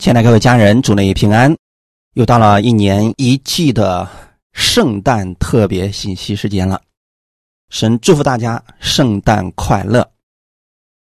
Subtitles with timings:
[0.00, 1.54] 亲爱的各位家人，祝你平安！
[2.14, 4.08] 又到了一年一季的
[4.54, 6.80] 圣诞特别信息时间了，
[7.68, 10.10] 神祝福大家圣诞快乐！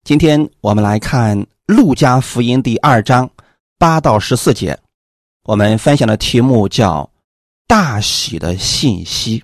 [0.03, 3.29] 今天我们来看《路加福音》第二章
[3.79, 4.77] 八到十四节，
[5.43, 7.09] 我们分享的题目叫
[7.65, 9.39] “大喜的信息”。《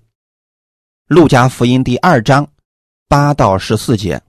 [1.08, 2.46] 路加福音》第二章
[3.08, 4.22] 八到十四节，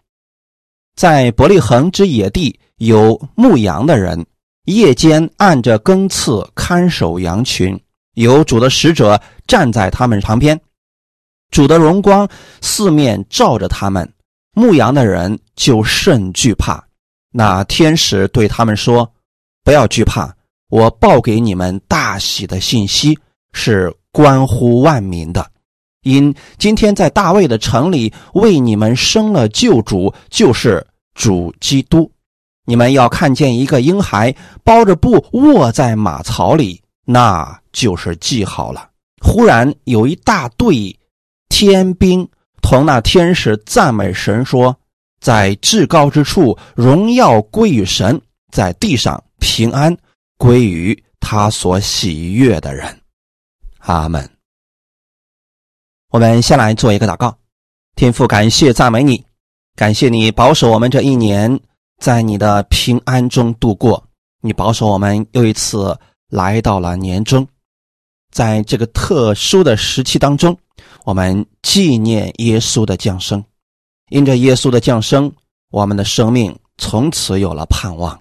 [0.94, 4.24] 在伯利恒之野地有牧羊的人。
[4.68, 7.78] 夜间按着更次看守羊群，
[8.16, 10.60] 有主的使者站在他们旁边，
[11.50, 12.28] 主的荣光
[12.60, 14.06] 四面照着他们，
[14.52, 16.86] 牧羊的人就甚惧怕。
[17.32, 19.10] 那天使对他们说
[19.64, 20.30] ：“不要惧怕，
[20.68, 23.18] 我报给你们大喜的信息
[23.54, 25.50] 是关乎万民的，
[26.02, 32.10] 因今天在大卫的城里为你们生了救主，就是主基督。”
[32.68, 38.90] 你们要看见一个婴孩包着布卧在马槽里，那就是记号了。
[39.22, 40.94] 忽然有一大队
[41.48, 42.28] 天兵
[42.60, 44.76] 同那天使赞美神说
[45.18, 48.20] ：“在至高之处荣耀归于神，
[48.52, 49.96] 在地上平安
[50.36, 53.00] 归于他所喜悦的人。”
[53.80, 54.28] 阿门。
[56.10, 57.34] 我们先来做一个祷告，
[57.96, 59.24] 天父，感谢赞美你，
[59.74, 61.58] 感谢你保守我们这一年。
[61.98, 64.02] 在你的平安中度过，
[64.40, 65.98] 你保守我们又一次
[66.30, 67.46] 来到了年终，
[68.32, 70.56] 在这个特殊的时期当中，
[71.04, 73.44] 我们纪念耶稣的降生。
[74.10, 75.30] 因着耶稣的降生，
[75.70, 78.16] 我们的生命从此有了盼望；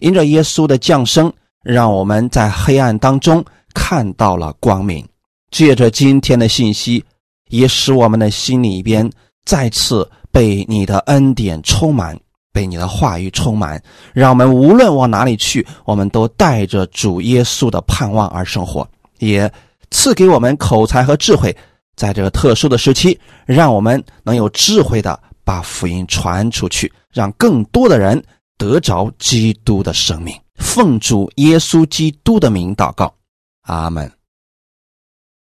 [0.00, 1.32] 因着耶稣的降生，
[1.64, 3.44] 让我们在黑暗当中
[3.74, 5.04] 看到了光明。
[5.50, 7.02] 借着今天的信息，
[7.48, 9.10] 也使我们的心里边
[9.44, 12.18] 再次被你的恩典充满。
[12.56, 13.78] 被你的话语充满，
[14.14, 19.52] 让我们无论往哪里去，我们都带着主耶稣的盼望而生活，也
[19.90, 21.54] 赐给我们口才和智慧，
[21.96, 28.24] 在这个特殊的时期，让我们能有智慧的把福音传出去，让更多的人
[28.56, 30.34] 得着基督的生命。
[30.54, 33.12] 奉主耶稣基督的名祷告，
[33.64, 34.10] 阿门。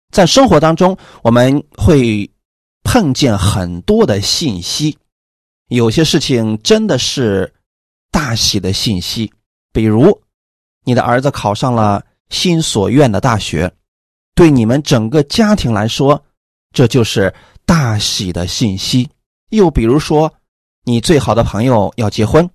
[0.09, 2.27] 在生活当中，我们会
[2.83, 4.97] 碰见很多的信息。
[5.69, 7.51] 有些事情真的是
[8.11, 9.31] 大喜的信息，
[9.71, 10.21] 比如
[10.83, 13.71] 你的儿子考上了心所愿的大学，
[14.35, 16.23] 对你们整个家庭来说，
[16.71, 17.33] 这就是
[17.65, 19.09] 大喜的信息。
[19.49, 20.31] 又比如说，
[20.83, 22.47] 你最好的朋友要结婚，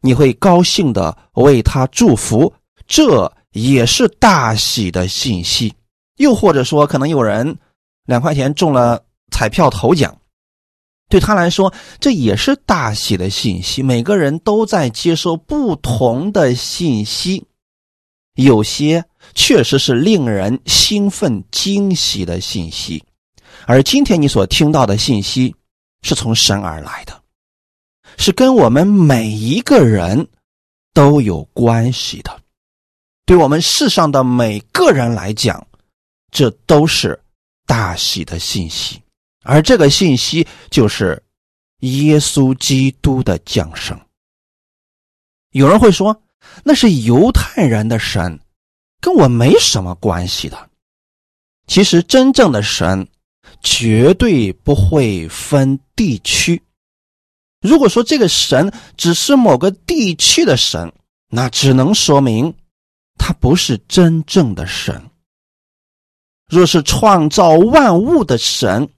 [0.00, 2.52] 你会高兴的为他祝福，
[2.86, 5.74] 这也是大喜的信息。
[6.16, 7.56] 又或者说，可能有人
[8.06, 10.16] 两块钱中了彩票头奖。
[11.08, 13.82] 对他来说，这也是大喜的信息。
[13.82, 17.46] 每个人都在接收不同的信息，
[18.34, 19.04] 有些
[19.34, 23.02] 确实是令人兴奋、惊喜的信息。
[23.66, 25.54] 而今天你所听到的信息，
[26.02, 27.22] 是从神而来的，
[28.18, 30.28] 是跟我们每一个人
[30.92, 32.40] 都有关系的。
[33.24, 35.66] 对我们世上的每个人来讲，
[36.30, 37.18] 这都是
[37.66, 39.00] 大喜的信息。
[39.44, 41.22] 而这个信息就是
[41.80, 43.98] 耶稣基督的降生。
[45.50, 46.22] 有人会说，
[46.64, 48.38] 那是犹太人的神，
[49.00, 50.70] 跟我没什么关系的。
[51.66, 53.06] 其实，真正的神
[53.62, 56.62] 绝对不会分地区。
[57.60, 60.92] 如果说这个神只是某个地区的神，
[61.28, 62.54] 那只能说明
[63.18, 65.10] 他不是真正的神。
[66.48, 68.88] 若是创造万物的神，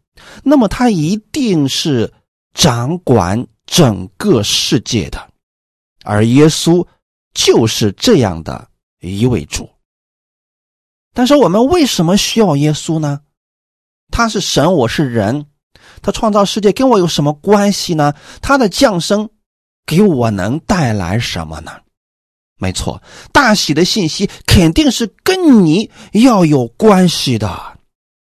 [0.43, 2.13] 那么他一定是
[2.55, 5.31] 掌管整个世界的，
[6.05, 6.87] 而耶稣
[7.33, 8.69] 就是这样的
[9.01, 9.69] 一位主。
[11.13, 13.21] 但是我们为什么需要耶稣呢？
[14.11, 15.47] 他是神，我是人，
[16.03, 18.15] 他创造世界跟我有什么关系呢？
[18.43, 19.31] 他的降生
[19.87, 21.73] 给我能带来什么呢？
[22.57, 23.03] 没错，
[23.33, 27.79] 大喜的信息肯定是跟你要有关系的。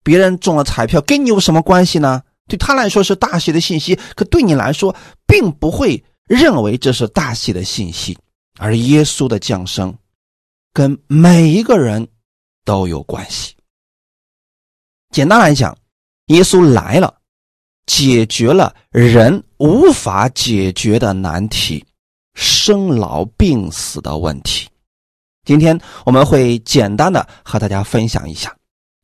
[0.09, 2.23] 别人中了彩票，跟你有什么关系呢？
[2.47, 4.95] 对他来说是大喜的信息，可对你来说，
[5.27, 8.17] 并不会认为这是大喜的信息。
[8.57, 9.95] 而耶稣的降生，
[10.73, 12.07] 跟每一个人
[12.65, 13.53] 都有关系。
[15.11, 15.77] 简单来讲，
[16.29, 17.13] 耶稣来了，
[17.85, 21.85] 解决了人无法解决的难题——
[22.33, 24.67] 生老病死的问题。
[25.45, 28.51] 今天我们会简单的和大家分享一下，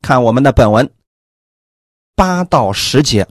[0.02, 0.95] 看我们的本文。
[2.16, 3.28] 八到十节，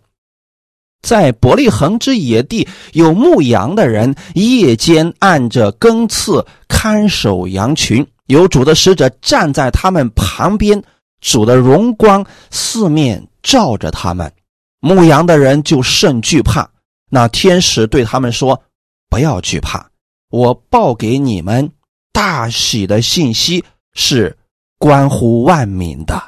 [1.01, 8.05] 在伯利恒之野地，有牧羊的人夜间按着更次看守羊群。
[8.27, 10.81] 有主的使者站在他们旁边，
[11.19, 14.31] 主的荣光四面照着他们，
[14.79, 16.67] 牧羊的人就甚惧怕。
[17.09, 18.63] 那天使对他们说
[19.09, 19.89] ：“不要惧怕，
[20.29, 21.71] 我报给你们
[22.11, 24.35] 大喜的信息是
[24.79, 26.21] 关乎万民的。”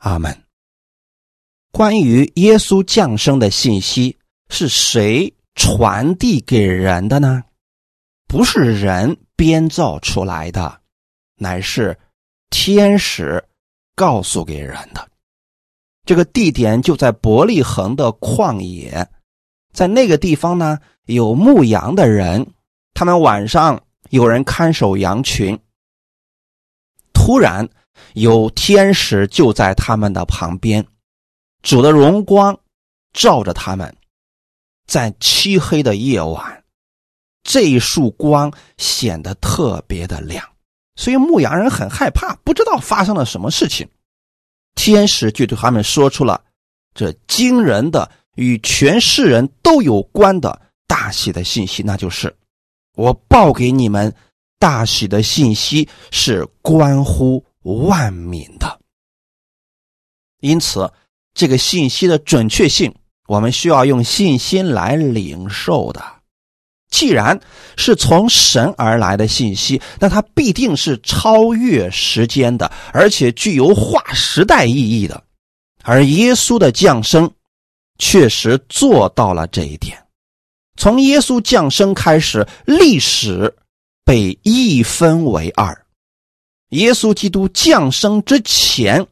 [0.00, 0.49] 阿门。
[1.72, 4.16] 关于耶稣降生的信息
[4.48, 7.42] 是谁传递给人的呢？
[8.26, 10.80] 不是人编造出来的，
[11.36, 11.96] 乃是
[12.50, 13.42] 天使
[13.94, 15.08] 告诉给人的。
[16.04, 19.08] 这个地点就在伯利恒的旷野，
[19.72, 22.46] 在那个地方呢，有牧羊的人，
[22.94, 23.80] 他们晚上
[24.10, 25.58] 有人看守羊群。
[27.12, 27.68] 突然，
[28.14, 30.84] 有天使就在他们的旁边。
[31.62, 32.58] 主的荣光
[33.12, 33.94] 照着他们，
[34.86, 36.64] 在漆黑的夜晚，
[37.42, 40.48] 这一束光显得特别的亮，
[40.96, 43.86] 所以牧羊人很害怕，不知道发生了什么事情。
[44.74, 46.42] 天使就对他们说出了
[46.94, 52.34] 这惊人的、与全世人都有关的大喜的信息，那就是
[52.94, 54.14] 我报给你们
[54.58, 58.80] 大喜的信息是关乎万民的，
[60.40, 60.90] 因此。
[61.34, 62.94] 这个信息的准确性，
[63.28, 66.02] 我们需要用信心来领受的。
[66.90, 67.40] 既然
[67.76, 75.22] 是从神而来的信息，那它必定是超越时间的，而且具有划时代意义的。
[75.84, 77.30] 而耶稣的降生
[77.98, 79.96] 确实做到了这一点。
[80.76, 83.54] 从耶稣降生开始，历史
[84.04, 85.86] 被一分为二：
[86.70, 89.06] 耶稣基督降生之前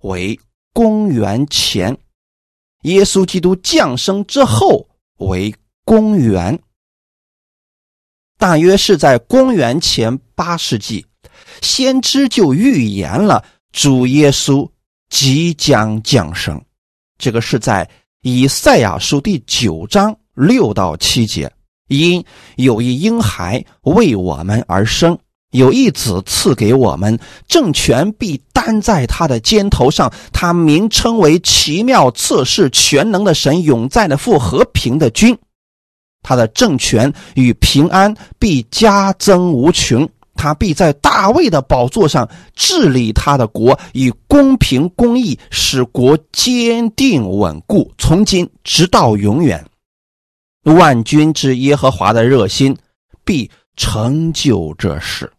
[0.00, 0.40] 为。
[0.72, 1.96] 公元前，
[2.82, 4.88] 耶稣基督降生之后
[5.18, 6.58] 为公元，
[8.38, 11.04] 大约是在公元前八世纪，
[11.60, 14.68] 先知就预言了主耶稣
[15.08, 16.62] 即将降生。
[17.18, 17.90] 这个是在
[18.22, 21.52] 以赛亚书第九章六到七节，
[21.88, 22.24] 因
[22.56, 25.18] 有一婴孩为我们而生。
[25.50, 27.18] 有一子赐给我们，
[27.48, 30.12] 政权必担在他的肩头上。
[30.32, 35.36] 他名称为奇妙、测试、全能的神，永在的父，和平的君。
[36.22, 40.08] 他的政权与平安必加增无穷。
[40.36, 49.62] 他必在大卫的宝座上治理他的国，以公平公义使国坚定稳固，从今直到永远。
[50.62, 52.74] 万军之耶和华的热心
[53.24, 55.30] 必成就这事。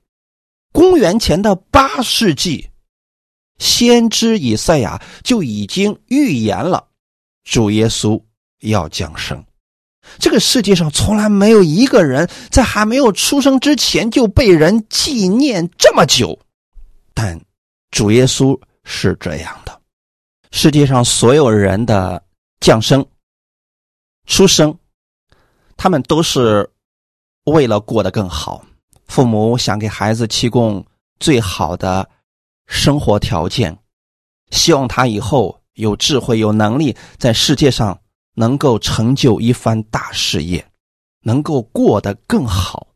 [0.71, 2.69] 公元前的八世纪，
[3.57, 6.88] 先知以赛亚就已经预言了
[7.44, 8.21] 主耶稣
[8.59, 9.44] 要降生。
[10.18, 16.38] 这个世界上从来没有一个人在还没有出生之前就被人纪念这么久，
[17.13, 17.39] 但
[17.91, 19.79] 主耶稣是这样的。
[20.51, 22.21] 世界上所有人的
[22.59, 23.06] 降生、
[24.25, 24.75] 出生，
[25.77, 26.69] 他们都是
[27.45, 28.65] 为了过得更好。
[29.12, 30.86] 父母想给孩子提供
[31.19, 32.10] 最好的
[32.66, 33.78] 生活条件，
[34.52, 38.02] 希望他以后有智慧、有能力，在世界上
[38.36, 40.66] 能够成就一番大事业，
[41.24, 42.88] 能够过得更好。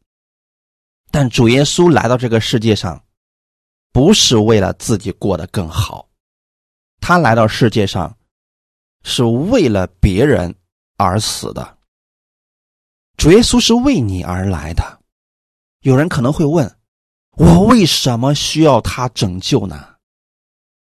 [1.11, 3.03] 但主耶稣来到这个世界上，
[3.91, 6.07] 不是为了自己过得更好，
[7.01, 8.17] 他来到世界上
[9.03, 10.55] 是为了别人
[10.95, 11.77] 而死的。
[13.17, 15.01] 主耶稣是为你而来的。
[15.85, 16.77] 有人可能会问
[17.37, 19.87] ：“我为什么需要他拯救呢？”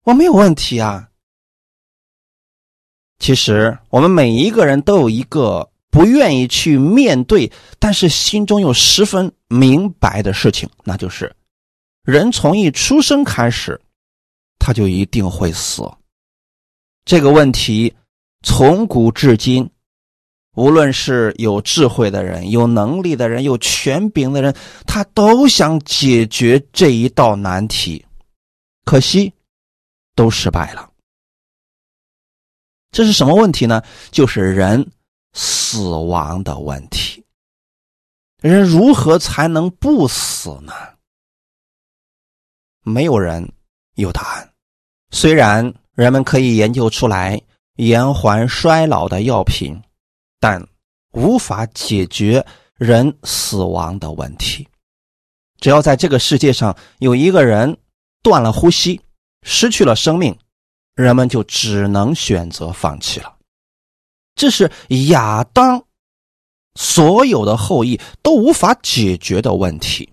[0.04, 1.10] 我没有问题啊。
[3.18, 11.36] 其实我们每一个人都有一个不愿意去面对，但是心中又十分明白的事情，那就是
[12.04, 13.78] 人从一出生开始，
[14.58, 15.82] 他就一定会死。
[17.04, 17.94] 这个问题
[18.42, 19.70] 从古至今。
[20.58, 24.52] 无论是有智慧的人、有能力的人、有权柄的人，
[24.88, 28.04] 他都想解决这一道难题，
[28.84, 29.32] 可惜
[30.16, 30.90] 都失败了。
[32.90, 33.80] 这是什么问题呢？
[34.10, 34.84] 就是人
[35.32, 37.24] 死亡的问题。
[38.42, 40.72] 人如何才能不死呢？
[42.82, 43.48] 没有人
[43.94, 44.52] 有答案。
[45.12, 47.40] 虽然人们可以研究出来
[47.76, 49.80] 延缓衰老的药品。
[50.40, 50.66] 但
[51.12, 54.68] 无法解决人死亡的问题。
[55.60, 57.76] 只要在这个世界上有一个人
[58.22, 59.00] 断了呼吸，
[59.42, 60.38] 失去了生命，
[60.94, 63.36] 人们就只能选择放弃了。
[64.34, 64.70] 这是
[65.10, 65.84] 亚当
[66.76, 70.12] 所有的后裔都无法解决的问题。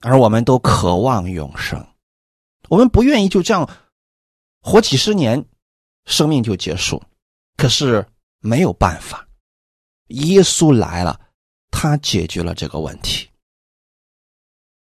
[0.00, 1.82] 而我们都渴望永生，
[2.68, 3.66] 我们不愿意就这样
[4.60, 5.42] 活几十年，
[6.04, 7.02] 生命就结束。
[7.56, 8.06] 可是
[8.44, 9.26] 没有办法，
[10.08, 11.18] 耶稣来了，
[11.70, 13.26] 他解决了这个问题。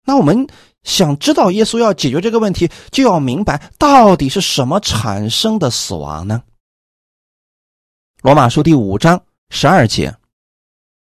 [0.04, 0.48] 那我们
[0.82, 6.42] 想知道耶稣要解决这个问题，就要明白到底是什么产生的死亡呢？
[8.24, 10.16] 罗马书第五章十二节，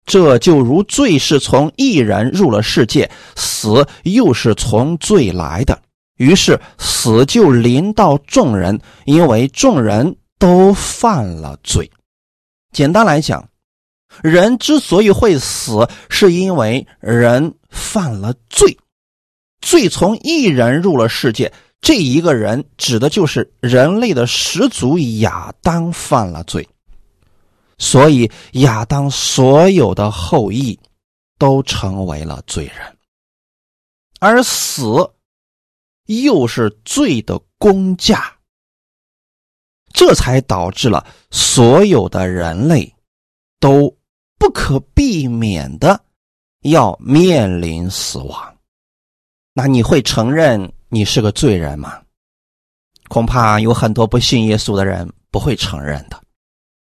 [0.06, 5.82] 这就如罪是从一人入了世界，死又是从罪来的，
[6.16, 11.90] 于是死就临到众人，因为众人都犯了罪。
[12.72, 13.48] 简单来讲，
[14.22, 18.76] 人之所以会死，是因为人犯了罪。
[19.60, 26.68] 罪从一人入了世界，这一个人指的就是人类的始祖亚当犯了罪。
[27.78, 30.78] 所以，亚当所有的后裔
[31.38, 32.96] 都成为了罪人，
[34.20, 35.10] 而死
[36.06, 38.32] 又是罪的公价，
[39.98, 42.94] 这才导致了所有的人类
[43.58, 43.92] 都
[44.38, 46.00] 不可避免的
[46.62, 48.56] 要面临死亡。
[49.52, 52.00] 那你会承认你是个罪人吗？
[53.08, 56.22] 恐怕有很多不信耶稣的人不会承认的。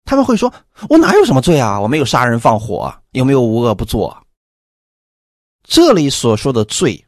[0.04, 0.52] 他们会说
[0.90, 1.80] ：“我哪有什么罪啊？
[1.80, 4.20] 我没有杀人放火，有没有无恶不作？”
[5.62, 7.06] 这里所说的罪，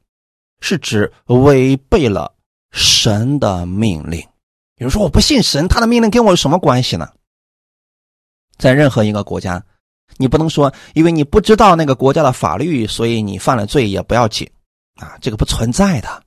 [0.60, 2.32] 是指违背了
[2.70, 4.24] 神的命令。
[4.76, 7.10] 比如说，我不信神，他的命令跟我有什么关系呢？
[8.56, 9.64] 在任何一个国家，
[10.16, 14.48] 你不能说因为你不知道那个国家的法律，所以你犯了罪也不要紧
[14.94, 16.22] 啊，这个不存在的。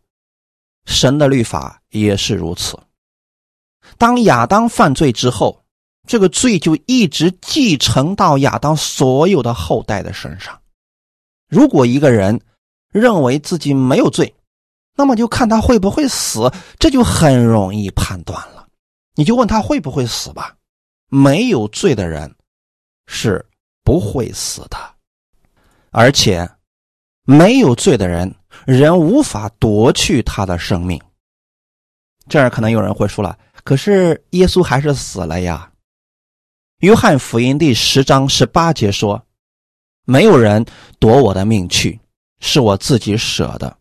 [0.86, 2.78] 神的律法也是如此。
[3.98, 5.64] 当亚当犯罪之后。
[6.08, 10.60] 这个罪就一直继承到亚当所有的后代的身上。
[11.48, 12.42] 如果一个人
[12.92, 14.34] 认为自己没有罪，
[15.00, 18.68] 那么就看他会不会死，这就很容易判断了。
[19.16, 20.58] 你就问他会不会死吧。
[21.08, 22.36] 没有罪的人
[23.08, 23.46] 是
[23.82, 24.78] 不会死的，
[25.92, 26.50] 而且
[27.24, 31.02] 没有罪的人，人无法夺去他的生命。
[32.28, 35.72] 这儿可能有人会说了，可是耶稣还是死了呀。
[36.80, 39.26] 约翰福音第十章十八节说
[40.04, 40.66] ：“没有人
[41.00, 41.98] 夺我的命去，
[42.42, 43.79] 是我自己舍的。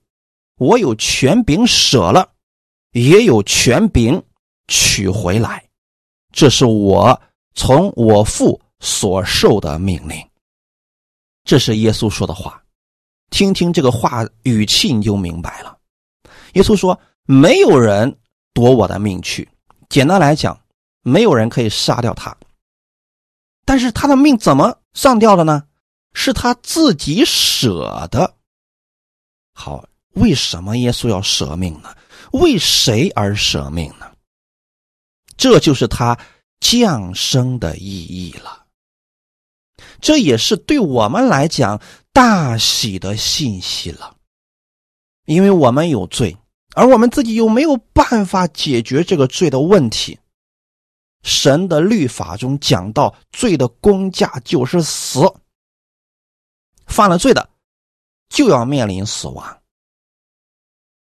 [0.59, 2.31] 我有权柄舍了，
[2.93, 4.23] 也有权柄
[4.69, 5.65] 取回来。
[6.33, 7.21] 这是我
[7.55, 10.17] 从我父所受的命令。”
[11.45, 12.63] 这是耶稣说的话。
[13.31, 15.79] 听听这个话语气，你就明白了。
[16.55, 18.19] 耶稣说：“没有人
[18.55, 19.49] 夺我的命去。
[19.89, 20.59] 简单来讲，
[21.03, 22.37] 没有人可以杀掉他。”
[23.67, 25.63] 但是他的命怎么上吊的呢？
[26.15, 28.35] 是他自己舍的。
[29.53, 31.95] 好，为什么耶稣要舍命呢？
[32.33, 34.11] 为谁而舍命呢？
[35.37, 36.19] 这就是他
[36.61, 38.67] 降生的意义了。
[40.01, 41.81] 这也是对我们来讲
[42.13, 44.17] 大喜的信息了，
[45.25, 46.37] 因为我们有罪，
[46.75, 50.19] 而我们自己又没有办法解决这个罪的问题。
[51.23, 55.21] 神的律法中讲到，罪的公价就是死。
[56.87, 57.49] 犯了罪的
[58.29, 59.58] 就要面临死亡。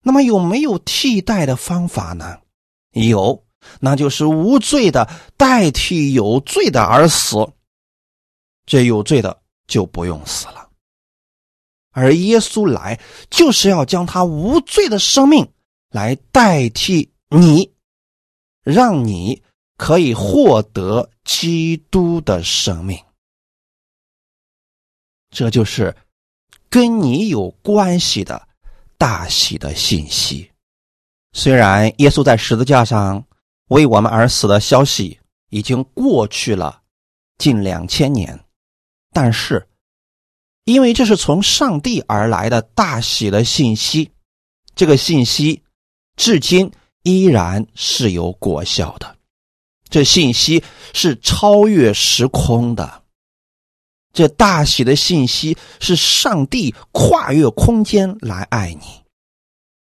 [0.04, 2.38] 那么有没有替代的方法呢？
[2.92, 3.44] 有，
[3.80, 7.37] 那就是无罪的代替有罪的而死。
[8.66, 10.70] 这有罪的就不用死了。
[11.90, 15.50] 而耶稣来就是要将他无罪的生命
[15.90, 17.73] 来代替你，
[18.62, 19.42] 让你。
[19.76, 22.96] 可以获得基督的生命，
[25.30, 25.94] 这就是
[26.70, 28.46] 跟你有关系的
[29.04, 30.50] 大喜的信息。
[31.34, 33.23] 虽然耶稣在十字架上
[33.68, 35.20] 为我们而死的消息
[35.50, 36.80] 已经过去了
[37.37, 38.42] 近两千年，
[39.12, 39.68] 但是
[40.64, 44.11] 因为这是从上帝而来的大喜的信息，
[44.75, 45.62] 这个信息
[46.16, 49.18] 至今依然是有果效的。
[49.90, 53.03] 这信息是超越时空的，
[54.14, 58.87] 这大喜的信息是上帝跨越空间来爱你。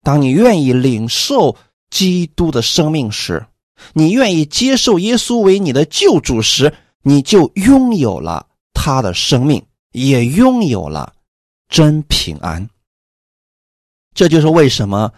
[0.02, 1.54] 当你愿意领受
[1.90, 3.44] 基督的生命时，
[3.92, 11.12] 你愿意接受耶稣为你的救主时，你就拥有了他的生命，也拥有了
[11.68, 12.66] 真平安。
[14.14, 15.12] 这就是为什么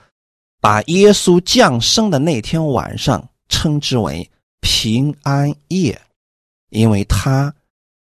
[0.61, 4.29] 把耶稣降生的那天晚上称之为。
[4.67, 6.01] 平安夜，
[6.71, 7.55] 因为他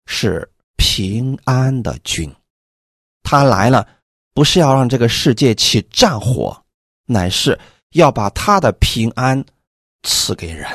[0.06, 2.32] 是平安的君，
[3.22, 3.88] 他来了
[4.32, 6.56] 不是要让这个世界起战火，
[7.06, 7.58] 乃是
[7.90, 9.44] 要把他的平安
[10.02, 10.68] 赐给人。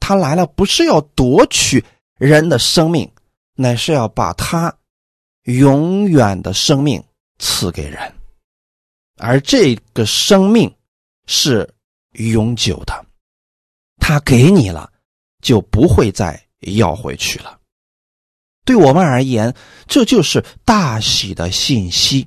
[0.00, 1.82] 他来了，不是要夺取
[2.18, 3.10] 人的生命，
[3.54, 4.74] 乃是要把他
[5.44, 7.02] 永远的生命
[7.38, 8.14] 赐给人，
[9.16, 10.72] 而这个生命
[11.26, 11.68] 是
[12.12, 13.06] 永久的。
[13.98, 14.92] 他给你了，
[15.40, 17.58] 就不会再要回去了。
[18.64, 19.54] 对我们而言，
[19.86, 22.26] 这就是大喜的信息，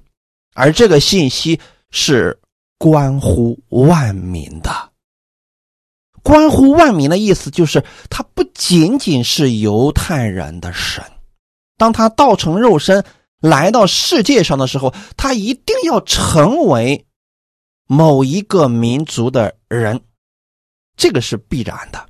[0.54, 2.40] 而这个信息是
[2.78, 4.92] 关乎万民的。
[6.22, 11.04] 关乎万民的意思就是，他不仅仅是犹太人的神。
[11.76, 13.04] 当他道成肉身
[13.40, 17.08] 来到世界上的时候，他一定要成为
[17.88, 20.02] 某一个民族的人，
[20.96, 22.08] 这个是必然的，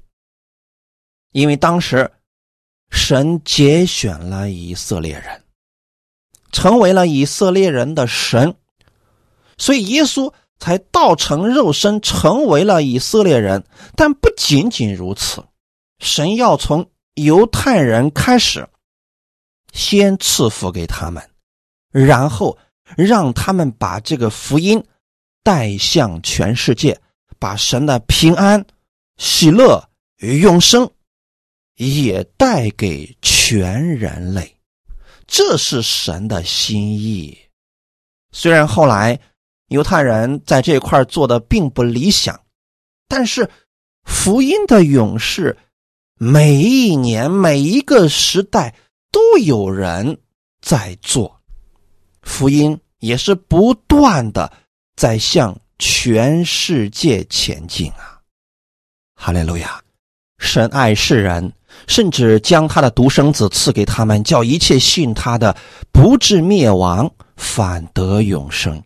[1.32, 2.12] 因为当时。
[2.90, 5.44] 神节选了以色列人，
[6.52, 8.56] 成为了以色列人的神，
[9.58, 13.64] 所以耶稣才道成肉身，成为了以色列人。
[13.96, 15.44] 但不仅仅如此，
[16.00, 18.68] 神要从犹太人开始，
[19.74, 21.30] 先赐福给他们，
[21.92, 22.58] 然后
[22.96, 24.84] 让他们把这个福音
[25.44, 27.00] 带向全世界，
[27.38, 28.66] 把神的平安、
[29.18, 30.90] 喜乐与、永生。
[31.78, 34.58] 也带给全人类，
[35.28, 37.38] 这是神的心意。
[38.32, 39.20] 虽然后来
[39.68, 42.40] 犹太人在这块做的并不理想，
[43.08, 43.50] 但是
[44.04, 45.56] 福音的勇士，
[46.16, 48.74] 每一年每一个时代
[49.12, 50.20] 都有人
[50.62, 51.40] 在做，
[52.24, 54.52] 福音也是不断的
[54.96, 58.20] 在向全世界前进啊！
[59.14, 59.80] 哈利路亚，
[60.40, 61.54] 神爱世人。
[61.88, 65.56] 甚至将他的独生子赐给他们，叫一切信他的
[65.92, 68.82] 不至灭亡，反得永生。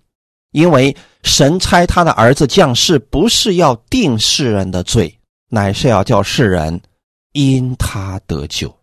[0.52, 5.18] 因为神差他的儿子降世，不是要定世人的罪，
[5.50, 6.82] 乃是要叫世人
[7.32, 8.76] 因他得救。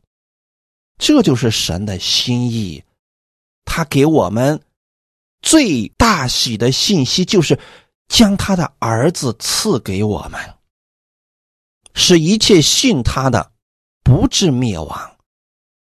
[0.99, 2.83] 这就是神的心意。
[3.65, 4.59] 他给我们
[5.43, 7.59] 最大喜的信息，就是
[8.09, 10.41] 将他的儿子赐给我们，
[11.95, 13.53] 使一切信他的。
[14.09, 15.17] 不至灭亡，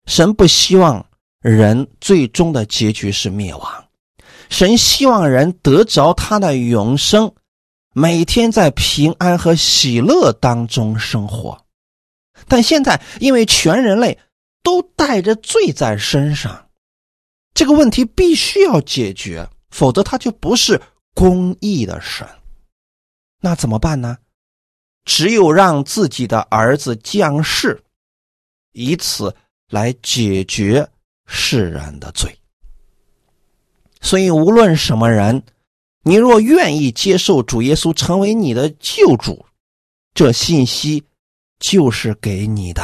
[0.07, 1.05] 神不希望
[1.41, 3.89] 人最终的结局是灭亡，
[4.49, 7.35] 神希望人得着他的永生，
[7.93, 11.61] 每天在平安和喜乐当中生活。
[12.47, 14.17] 但现在因为全人类
[14.63, 16.69] 都带着罪在身上，
[17.53, 20.81] 这个问题必须要解决，否则他就不是
[21.15, 22.25] 公义的神。
[23.41, 24.19] 那怎么办呢？
[25.05, 27.81] 只有让自己的儿子降世。
[28.75, 29.35] 以此
[29.71, 30.87] 来解决
[31.27, 32.37] 世人的罪，
[34.01, 35.43] 所以无论什么人，
[36.03, 39.47] 你若愿意接受主耶稣成为你的救主，
[40.13, 41.03] 这信息
[41.59, 42.83] 就是给你的，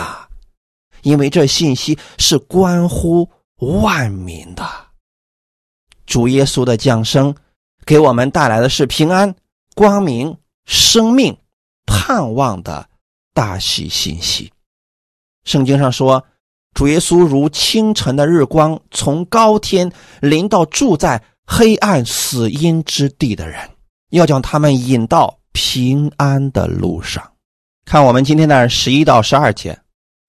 [1.03, 4.65] 因为这信息是关乎万民的。
[6.07, 7.35] 主耶稣的降生
[7.85, 9.35] 给我们带来的是平安、
[9.75, 11.37] 光明、生命、
[11.85, 12.89] 盼望的
[13.35, 14.53] 大喜信息。
[15.45, 16.25] 圣经上说，
[16.75, 23.59] 主耶稣如清晨的日光，从高天临到住在黑暗死荫之地的人，
[24.11, 27.23] 要将他们引到平安的路上。
[27.85, 29.77] 看我们今天的十一到十二节，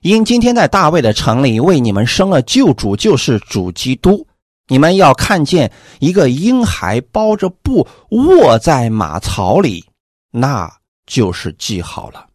[0.02, 4.26] 因今天在大卫的城里为你们生了救主，就是主基督。
[4.68, 9.86] 你们要看见一个婴孩包着布卧在马槽里，
[10.32, 10.72] 那
[11.06, 12.26] 就是记号了。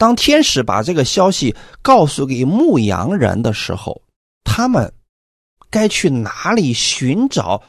[0.00, 4.00] 当天使把这个消息告诉给牧羊人的时候，
[4.44, 4.90] 他们
[5.68, 7.62] 该去哪里寻找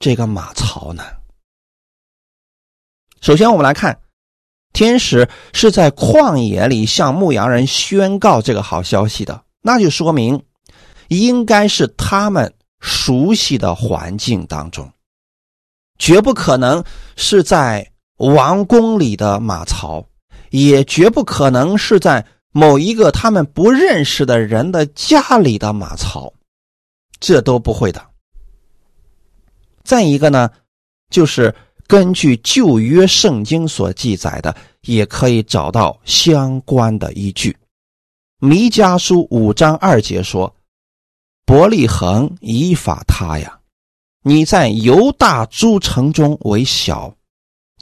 [0.00, 1.04] 这个马槽呢？
[3.20, 4.00] 首先，我们来看，
[4.72, 10.42] 天使是在旷野里向牧羊人宣告这个好消息的，那就说明
[11.06, 14.92] 应该是他们熟悉的环境当中，
[16.00, 16.82] 绝不可能
[17.14, 20.04] 是在王宫里的马槽。
[20.64, 26.32] 也绝不可能是在某一个他们不认识的人的家里的马槽，
[27.20, 28.02] 这都不会的。
[29.84, 30.50] 再一个呢，
[31.10, 31.54] 就是
[31.86, 37.54] 根据旧约圣经所记载的，也可以找到相关的依据。
[38.38, 40.56] 弥迦书五章二节说
[41.44, 43.60] ：“伯利恒以法他呀，
[44.22, 47.14] 你在犹大诸城中为小，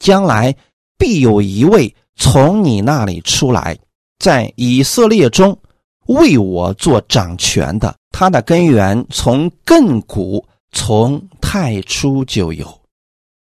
[0.01, 0.57] 将来
[0.99, 3.79] 必有一位。”从你那里出来，
[4.19, 5.59] 在以色列中
[6.07, 12.81] 为我做掌权的，他的根源从亘古从太初就有。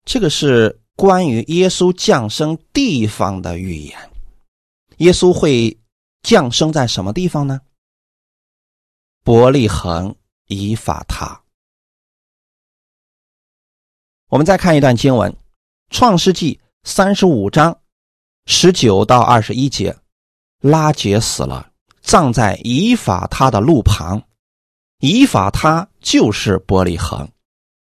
[0.05, 3.97] 这个是关于耶稣降生地方的预言。
[4.99, 5.79] 耶稣会
[6.23, 7.61] 降生在什么地方呢？
[9.23, 10.15] 伯利恒
[10.49, 11.41] 以法他。
[14.29, 15.33] 我们再看一段经文，
[15.91, 17.80] 《创世纪》三十五章
[18.53, 19.97] 十九到二十一节：
[20.61, 21.71] 拉结死了，
[22.03, 24.21] 葬在以法他的路旁。
[24.99, 27.29] 以法他就是伯利恒。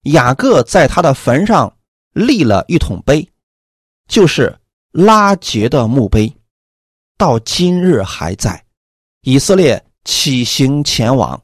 [0.03, 1.73] 雅各在他的坟上
[2.13, 3.27] 立了一桶碑，
[4.09, 4.59] 就是
[4.91, 6.31] 拉结的墓碑，
[7.17, 8.61] 到今日还在。
[9.23, 9.81] 以色列。
[10.05, 11.43] 起行前往，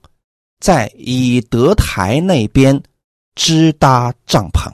[0.60, 2.80] 在以德台那边
[3.34, 4.72] 支搭帐篷。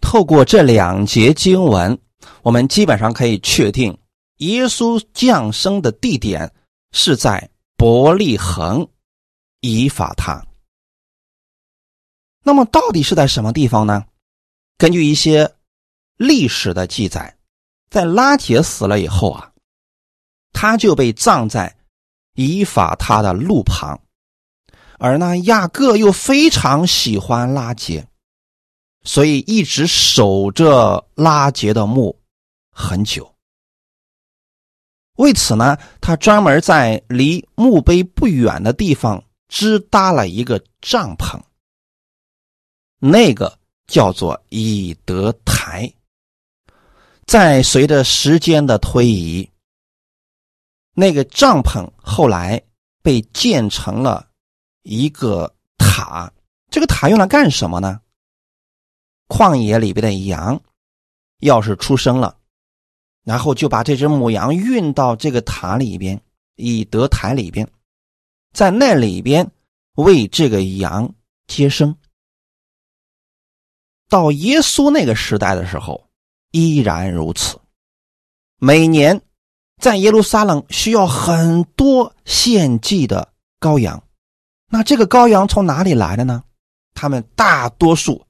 [0.00, 1.98] 透过这两节经文，
[2.42, 3.98] 我们基本上可以确定，
[4.36, 6.52] 耶稣降生的地点
[6.92, 8.88] 是在伯利恒
[9.60, 10.44] 以法他。
[12.42, 14.04] 那么，到底是在什么地方呢？
[14.78, 15.54] 根据一些
[16.16, 17.36] 历史的记载，
[17.90, 19.52] 在拉铁死了以后啊，
[20.52, 21.76] 他就被葬在。
[22.36, 24.00] 以法他的路旁，
[24.98, 28.06] 而那亚各又非常喜欢拉杰，
[29.02, 32.18] 所以一直守着拉杰的墓
[32.70, 33.34] 很久。
[35.16, 41.40] 为此呢，他专门在离墓碑不远的地方支搭了一个帐篷，
[42.98, 45.92] 那个叫做以德台。
[47.26, 49.48] 在随着时间的推移。
[50.92, 52.60] 那个帐篷后来
[53.00, 54.28] 被建成了
[54.82, 56.30] 一个塔，
[56.70, 58.00] 这个塔用来干什么呢？
[59.30, 60.60] 旷野里边的羊
[61.38, 62.36] 要是出生了，
[63.24, 66.20] 然后就把这只母羊运到这个塔里边，
[66.56, 67.66] 以德台里边，
[68.52, 69.48] 在那里边
[69.94, 71.14] 为这个羊
[71.46, 71.96] 接生。
[74.08, 76.08] 到耶稣那个时代的时候，
[76.50, 77.58] 依然如此，
[78.58, 79.22] 每年。
[79.80, 84.04] 在耶路撒冷需要很多献祭的羔羊，
[84.68, 86.44] 那这个羔羊从哪里来的呢？
[86.92, 88.26] 他们大多数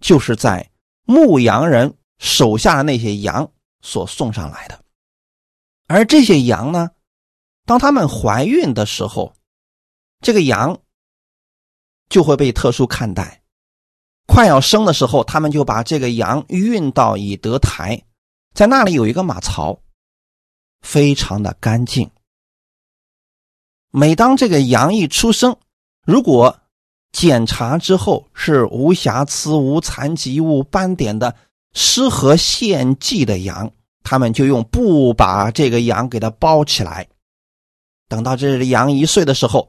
[0.00, 0.70] 就是在
[1.04, 4.84] 牧羊人手下的那些羊所送上来的。
[5.86, 6.90] 而这些羊呢，
[7.64, 9.34] 当他们怀孕的时候，
[10.20, 10.80] 这个羊
[12.08, 13.42] 就会被特殊看待。
[14.26, 18.02] 快要生的时候，他们就把这个羊运到以德台，
[18.54, 19.80] 在那里有一个马槽。
[20.82, 22.08] 非常的干净。
[23.90, 25.58] 每当这个羊一出生，
[26.02, 26.60] 如果
[27.16, 31.34] 检查之后是无瑕疵、无残疾、无斑点的，
[31.72, 33.70] 适合献祭的羊，
[34.02, 37.08] 他们就用布把这个羊给它包起来。
[38.06, 39.66] 等到这羊一岁的时候，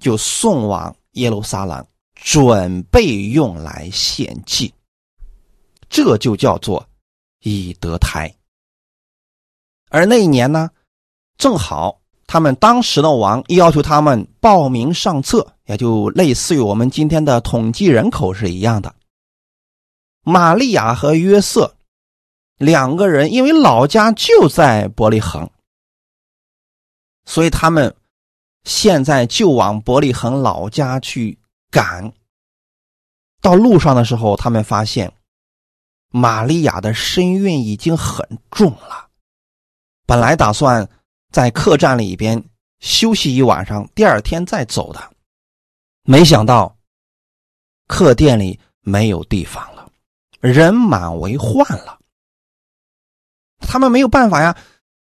[0.00, 4.72] 就送往耶路撒冷，准备用来献祭。
[5.90, 6.82] 这就叫做
[7.42, 8.34] 以德胎。
[9.90, 10.70] 而那一年呢，
[11.36, 18.94] 正好他们当时的王要求他们报名上册，也就类似于我们今天的统计人口是一样的。
[20.22, 21.76] 玛利亚和约瑟
[22.56, 25.48] 两个人因为老家就在伯利恒，
[27.26, 27.94] 所以他们
[28.64, 31.38] 现在就往伯利恒老家去
[31.70, 32.12] 赶。
[33.40, 35.12] 到路上的时候，他们发现
[36.10, 39.08] 玛利亚的身孕已经很重了。
[40.06, 40.88] 本来打算
[41.30, 42.42] 在客栈里边
[42.80, 45.12] 休息一晚上，第二天再走的，
[46.10, 46.74] 没想到
[47.86, 49.86] 客店里没有地方了，
[50.40, 51.98] 人满为患了。
[53.58, 54.56] 他们没有办法呀，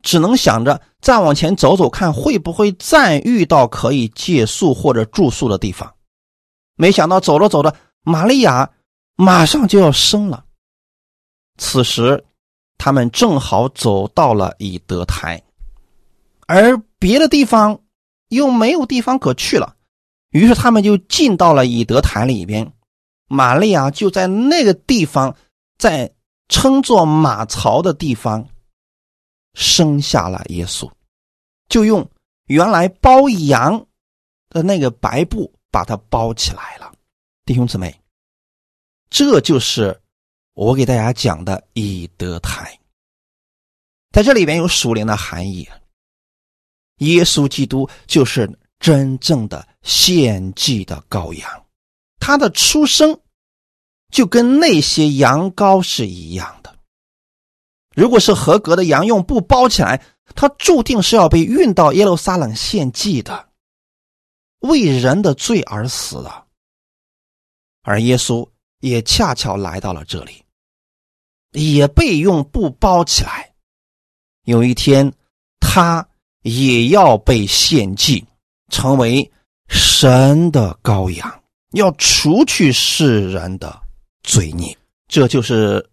[0.03, 5.95] 只能想着再往前走走，看会不会再遇到可以借宿或者住宿的地方。
[6.77, 8.71] 没想到走着走着，玛利亚
[9.17, 10.47] 马上就要生了。
[11.59, 12.25] 此时。
[12.79, 15.43] 他们正好走到了以德台，
[16.47, 17.81] 而别的地方
[18.29, 19.76] 又没有地方可去了，
[20.37, 22.73] 于是他们就进到了以德台里边。
[23.29, 25.37] 玛利亚就在那个地方，
[25.79, 26.13] 在
[26.49, 28.49] 称作马槽的地方
[29.55, 30.91] 生下了耶稣，
[31.69, 32.09] 就用
[32.47, 33.87] 原来包羊
[34.49, 36.93] 的那个白布把它包起来了。
[37.45, 38.01] 弟兄姊妹，
[39.11, 40.01] 这就是。
[40.55, 42.81] 我给大家讲的以德台，
[44.11, 45.69] 在这里边有属灵的含义。
[47.01, 51.67] 耶稣基督就是真正的献祭的羔羊，
[52.19, 53.21] 他的出生
[54.11, 56.77] 就跟那些羊羔是一样的。
[57.95, 60.03] 如果是合格的羊，用布包起来，
[60.35, 63.49] 他注定是要被运到耶路撒冷献祭的，
[64.61, 66.47] 为人的罪而死的。
[67.83, 68.47] 而耶稣
[68.81, 70.45] 也恰巧来到了这里，
[71.53, 73.55] 也被用布包起来。
[74.43, 75.13] 有一天，
[75.59, 76.07] 他
[76.43, 78.27] 也要被献祭，
[78.69, 79.31] 成为
[79.69, 83.81] 神的羔羊，要除去世人的
[84.23, 84.77] 罪孽。
[85.09, 85.89] 这就是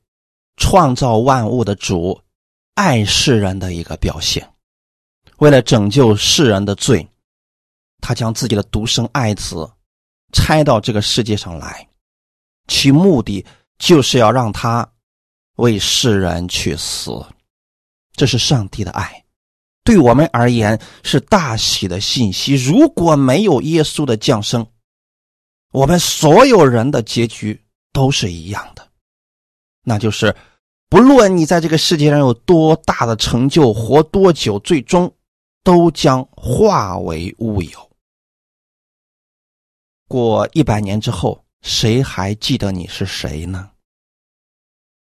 [0.58, 2.20] 创造万物的主
[2.74, 4.48] 爱世人的一个表现。
[5.38, 7.08] 为了拯救世人的罪，
[8.02, 9.70] 他将自己的独生爱子
[10.32, 11.88] 拆到这个世界上来，
[12.68, 13.46] 其目的
[13.78, 14.88] 就是要让他
[15.58, 17.24] 为世人去死。
[18.14, 19.23] 这是上帝的爱，
[19.84, 22.56] 对我们而言是大喜的信息。
[22.56, 24.66] 如果没有耶稣的降生，
[25.72, 28.88] 我们所有人的结局都是一样的，
[29.84, 30.36] 那就是
[30.90, 35.14] 不论你在这个世界上有多大的成就，活多久，最终。
[35.66, 37.92] 都将化为乌有。
[40.10, 43.72] 过一百年之后，谁还记得你是谁呢？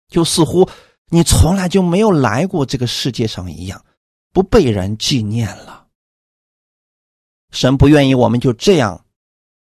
[0.09, 0.69] 就似乎
[1.09, 3.83] 你从来就没有来过这个世界上一样，
[4.33, 5.87] 不被人纪念了。
[7.51, 9.05] 神不愿意我们就这样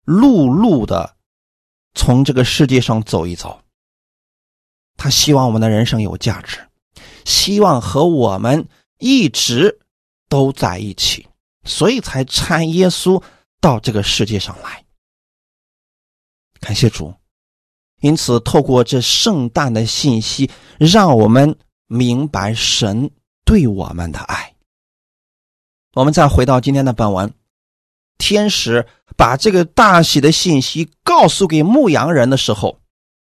[0.04, 1.14] 碌碌的
[1.94, 3.62] 从这个世界上走一走。
[4.96, 6.58] 他希望我们的人生有价值，
[7.24, 8.66] 希望和我们
[8.98, 9.78] 一直。
[10.28, 11.28] 都在一起，
[11.64, 13.22] 所以才差耶稣
[13.60, 14.82] 到这个世界上来。
[16.58, 17.14] 感谢主，
[18.00, 21.54] 因此透过这圣诞的信息，让我们
[21.86, 23.10] 明白神
[23.44, 24.51] 对我们的爱。
[25.94, 27.32] 我们再回到今天的本文，
[28.18, 32.80] 天使把这个大喜的信息告诉给牧羊人的时候，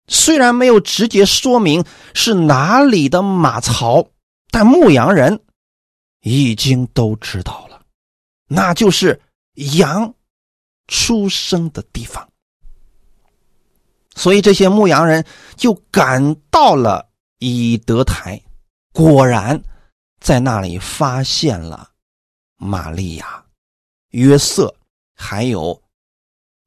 [0.08, 4.08] 虽然没有直接说明是哪里的马槽，
[4.50, 5.40] 但牧羊人。
[6.22, 7.80] 已经都知道了，
[8.46, 9.18] 那就是
[9.54, 10.12] 羊
[10.86, 12.28] 出生的地方。
[14.14, 15.24] 所以这些牧羊人
[15.56, 18.38] 就赶到了以德台，
[18.92, 19.58] 果然
[20.20, 21.88] 在那里发现了
[22.62, 23.42] 玛利亚、
[24.10, 24.74] 约瑟，
[25.16, 25.82] 还有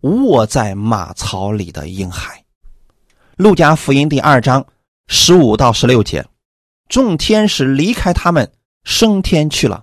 [0.01, 2.43] 卧在马槽里的婴孩。
[3.35, 4.65] 路加福音第二章
[5.07, 6.25] 十五到十六节，
[6.89, 8.51] 众天使离开他们。
[8.83, 9.81] 升天去了。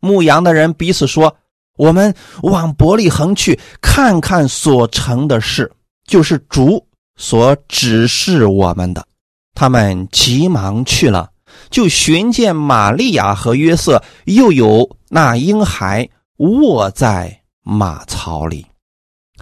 [0.00, 1.36] 牧羊的人彼此说
[1.76, 5.70] ：“我们往伯利恒去看看所成的事，
[6.06, 9.06] 就是主所指示我们的。”
[9.52, 11.31] 他们急忙去了，
[11.72, 18.64] 就寻见玛利亚和约瑟，又有那婴孩卧在马槽里。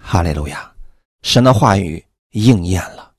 [0.01, 0.73] 哈利路亚！
[1.23, 3.13] 神的话语应验了。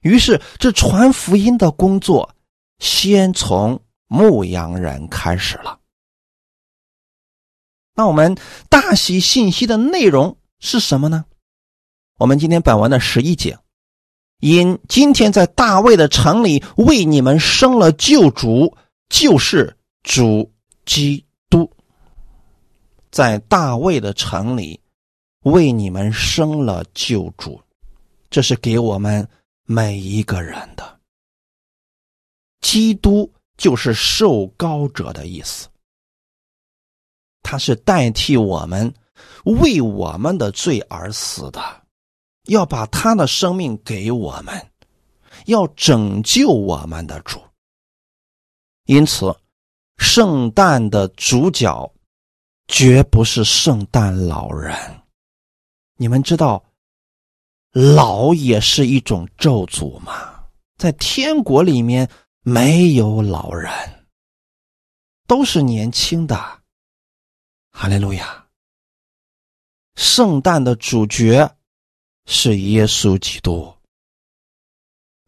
[0.00, 2.34] 于是，这传福音的工作
[2.80, 3.80] 先从。
[4.06, 5.80] 牧羊人开始了。
[7.96, 8.36] 那我们
[8.68, 11.24] 大喜信息的内容是什么呢？
[12.18, 13.58] 我们今天本文的十一节，
[14.44, 18.76] 因今天在大卫的城里为你们生了救主，
[19.08, 20.52] 就是主
[20.84, 21.70] 基督。
[23.10, 24.78] 在大卫的城里
[25.44, 27.58] 为你们生了救主，
[28.28, 29.26] 这是给我们
[29.64, 31.00] 每一个人的
[32.60, 33.32] 基督。
[33.56, 35.68] 就是受膏者的意思，
[37.40, 38.92] 他是代替我们
[39.44, 41.83] 为我们的罪而死的，
[42.44, 44.70] 要把他的生命给我们，
[45.46, 47.40] 要拯救我们的主。
[48.84, 49.34] 因此，
[49.98, 51.92] 圣诞的主角
[52.66, 54.76] 绝不是圣诞老人。
[55.96, 56.64] 你们知道，
[57.72, 60.44] 老也是一种咒诅吗？
[60.76, 62.08] 在天国里面。
[62.46, 63.72] 没有老人，
[65.26, 66.36] 都是年轻的。
[67.70, 68.46] 哈利路亚！
[69.94, 71.56] 圣诞的主角
[72.26, 73.72] 是耶稣基督。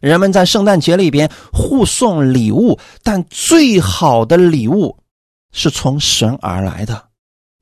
[0.01, 4.99] 人们在圣诞节里边互送礼物，但最好的礼物
[5.53, 7.09] 是从神而来的，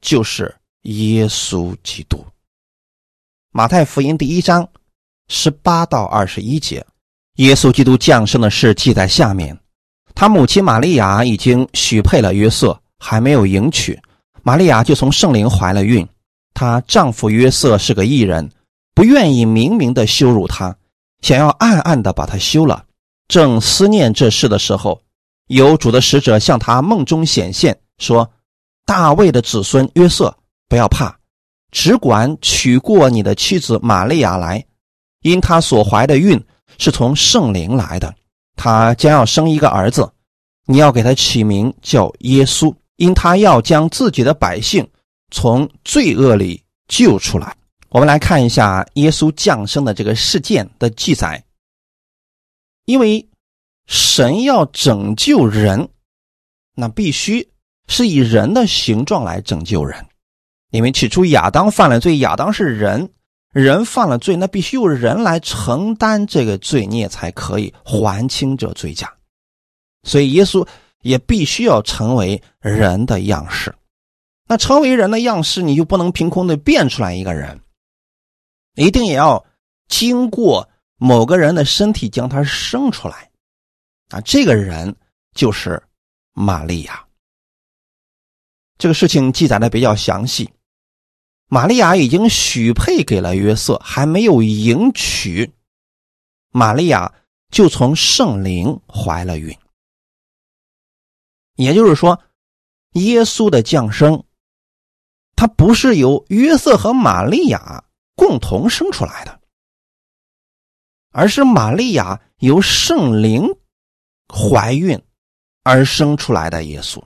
[0.01, 2.25] 就是耶稣基督。
[3.53, 4.69] 马太福音第一章
[5.29, 6.85] 十八到二十一节。
[7.37, 9.59] 耶稣基督降生的事记在下面。
[10.15, 14.01] 他母亲玛利亚已经许配了约瑟，还没有迎娶，
[14.43, 16.07] 玛利亚就从圣灵怀了孕。
[16.53, 18.49] 她丈夫约瑟是个异人，
[18.95, 20.77] 不愿意明明的羞辱他，
[21.21, 22.85] 想要暗暗的把他休了。
[23.29, 25.01] 正思念这事的时候，
[25.49, 28.31] 有主的使者向他梦中显现，说
[28.87, 30.35] ：“大卫的子孙约瑟，
[30.69, 31.19] 不要怕，
[31.71, 34.65] 只管娶过你的妻子玛利亚来，
[35.23, 36.43] 因她所怀的孕。”
[36.77, 38.13] 是从圣灵来的，
[38.57, 40.11] 他将要生一个儿子，
[40.67, 44.85] 你要给他起名叫耶稣，因他要将自己的百姓
[45.31, 47.55] 从罪恶里救出来。
[47.95, 51.41] 我们来看一下耶稣降生的这个事件的记载。
[52.87, 53.25] 因为
[53.87, 55.89] 神要拯救人，
[56.75, 57.49] 那必须
[57.87, 60.05] 是以人的形状来拯救人。
[60.73, 63.09] 因为起初亚当犯了罪，亚当是人，
[63.53, 69.09] 人犯了罪，那必须由人来承担这个罪孽，才可以还清这罪价。
[70.03, 70.67] 所以耶稣
[71.03, 73.73] 也必须要成为人的样式。
[74.49, 77.61] 那成为人的样式，你就不能凭空的变出来一个人，
[78.75, 79.45] 一定也要
[79.89, 83.31] 经过某个人的身体将他生出来。
[84.11, 84.95] 啊，这个人
[85.35, 85.83] 就是
[86.33, 87.05] 玛利亚。
[88.77, 90.51] 这个事情记载的比较详细。
[91.47, 95.53] 玛利亚已经许配给了约瑟，还没有迎娶，
[96.51, 97.15] 玛利亚
[97.51, 99.57] 就从圣灵怀了孕。
[101.55, 102.21] 也就是说，
[102.93, 104.25] 耶稣的降生，
[105.37, 107.84] 他不是由约瑟和玛利亚
[108.15, 109.41] 共同生出来的，
[111.11, 113.47] 而是玛利亚由圣灵
[114.29, 115.01] 怀孕
[115.63, 117.03] 而生出来的耶稣。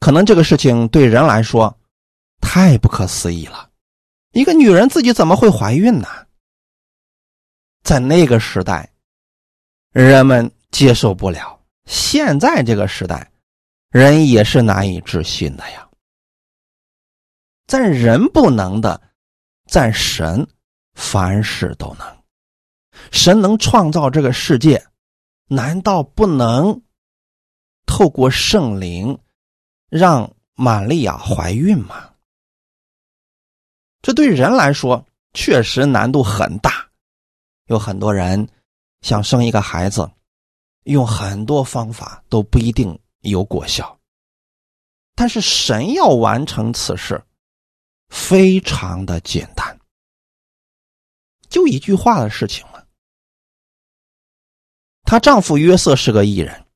[0.00, 1.74] 可能这个事情对人来说。
[2.40, 3.68] 太不可思议了！
[4.30, 6.06] 一个女人自己怎么会怀孕呢？
[7.82, 8.88] 在那个时代，
[9.90, 13.28] 人们接受不了；现在这个时代，
[13.90, 15.88] 人也是难以置信的呀。
[17.66, 19.07] 在人不能的，
[19.68, 20.48] 在神
[20.94, 22.18] 凡事都能。
[23.12, 24.84] 神能创造这个世界，
[25.46, 26.82] 难道不能
[27.86, 29.18] 透过圣灵
[29.88, 32.14] 让玛利亚怀孕吗？
[34.00, 35.04] 这对人来说
[35.34, 36.88] 确实难度很大，
[37.66, 38.48] 有很多人
[39.02, 40.10] 想生一个孩子，
[40.84, 43.98] 用很多方法都不一定有果效。
[45.14, 47.22] 但是神要完成此事，
[48.08, 49.78] 非常的简单，
[51.48, 52.86] 就一句话的事情了。
[55.02, 56.66] 她丈夫约瑟是个艺人，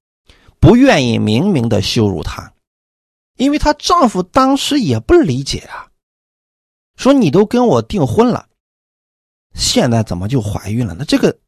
[0.58, 2.52] 不愿意明明的羞辱她，
[3.36, 5.90] 因为她丈夫当时也不理解啊。
[6.96, 8.48] 说你都跟我订婚了，
[9.54, 10.94] 现在怎么就怀孕了？
[10.98, 11.38] 那这个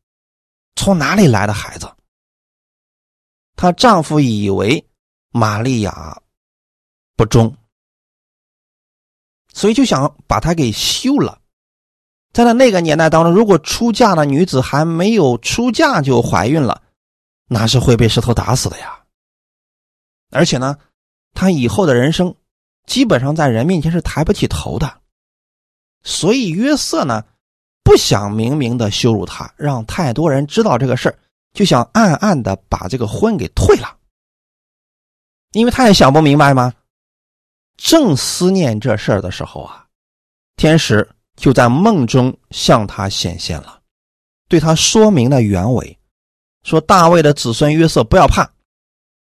[0.74, 1.94] 从哪里来的孩子？
[3.54, 4.84] 她丈夫以为
[5.30, 6.20] 玛利亚
[7.16, 7.56] 不忠，
[9.54, 11.38] 所以就想把她给休了。
[12.34, 16.82] 在那个年代当中，如果出嫁的女子还没有出嫁就怀孕了，
[17.48, 19.00] 那是会被石头打死的呀。
[20.32, 20.76] 而且呢，
[21.32, 22.34] 她以后的人生
[22.86, 25.00] 基本上在人面前是抬不起头的。
[26.02, 27.24] 所以约瑟呢，
[27.84, 31.16] 不想明明的羞辱他，让太多人知道这个事，
[31.52, 33.96] 就想暗暗的把这个婚给退了。
[35.52, 36.74] 因为他也想不明白吗？
[37.76, 39.86] 正思念这事儿的时候啊，
[40.56, 43.80] 天使就在梦中向他显现了，
[44.48, 45.98] 对他说明了原委，
[46.62, 48.50] 说大卫的子孙约瑟不要怕，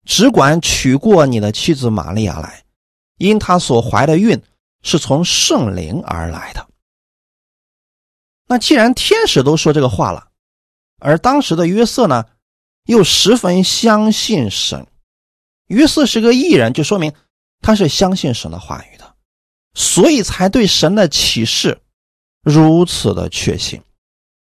[0.04, 2.64] 只管娶过你的妻子玛利亚来，
[3.16, 4.42] 因他所怀的孕。
[4.80, 6.64] 是从圣灵而来的。
[8.46, 10.28] 那既然天使都说这个话了，
[11.00, 12.24] 而当时的约瑟呢，
[12.84, 14.86] 又十分相信神。
[15.66, 17.12] 约瑟是个艺人，就说明
[17.60, 19.14] 他是相信神的话语的，
[19.74, 21.80] 所以才对神的启示
[22.42, 23.80] 如此的确信。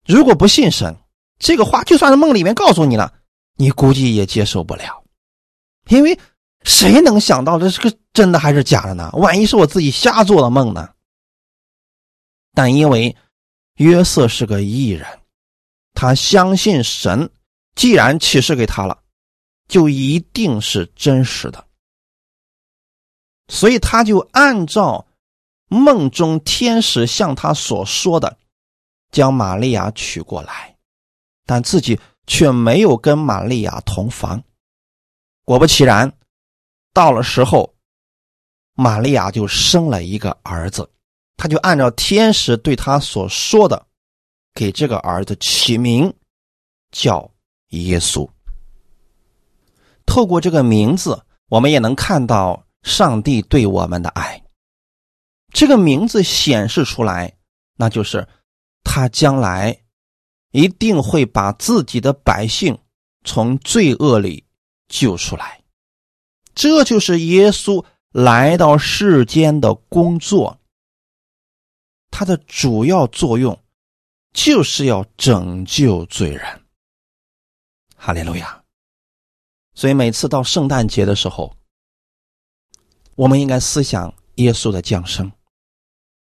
[0.07, 0.97] 如果不信神，
[1.39, 3.13] 这个话就算是梦里面告诉你了，
[3.57, 5.05] 你估计也接受不了，
[5.89, 6.19] 因为。
[6.63, 9.11] 谁能想到这是个真的还是假的呢？
[9.15, 10.91] 万一是我自己瞎做的梦呢？
[12.53, 13.17] 但因为
[13.77, 15.09] 约瑟是个艺人，
[15.95, 17.31] 他相信神，
[17.75, 19.03] 既然启示给他了，
[19.69, 21.67] 就一定是真实的，
[23.51, 25.07] 所以他就按照
[25.69, 28.39] 梦中天使向他所说的，
[29.11, 30.77] 将玛利亚娶过来，
[31.45, 34.43] 但自己却没有跟玛利亚同房。
[35.45, 36.11] 果不其然。
[36.93, 37.75] 到了时候，
[38.75, 40.91] 玛利亚就生了一个儿子，
[41.37, 43.87] 他就按照天使对他所说的，
[44.55, 46.13] 给这个儿子起名
[46.91, 47.31] 叫
[47.69, 48.29] 耶稣。
[50.05, 54.43] 透过这个名字，我们也能看到上帝对我们的爱。
[55.53, 57.37] 这个名字显示出来，
[57.77, 58.27] 那就是
[58.85, 59.83] 他将来
[60.53, 62.79] 一定会把自己的百姓
[63.25, 64.45] 从罪恶里
[64.89, 65.63] 救出来。
[66.55, 70.61] 这就是耶稣来到世间的工作，
[72.11, 73.59] 他的主要作用
[74.33, 76.65] 就是要拯救罪人。
[77.97, 78.63] 哈利路亚！
[79.75, 81.57] 所以每次到圣诞节的时候，
[83.21, 85.31] 我们应该思想耶稣的降生。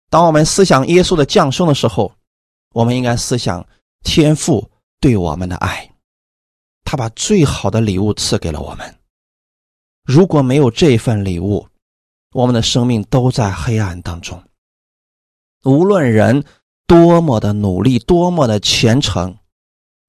[0.08, 2.12] 当我们思想耶稣的降生的时候，
[2.74, 3.64] 我们应该思想
[4.02, 4.68] 天父
[4.98, 5.88] 对我们的爱，
[6.82, 8.98] 他把最好的礼物赐给了我们。
[10.02, 11.68] 如果没有这份礼物，
[12.32, 14.42] 我们的生命都在黑暗当中。
[15.62, 16.44] 无论人
[16.88, 19.38] 多么的努力，多么的虔诚，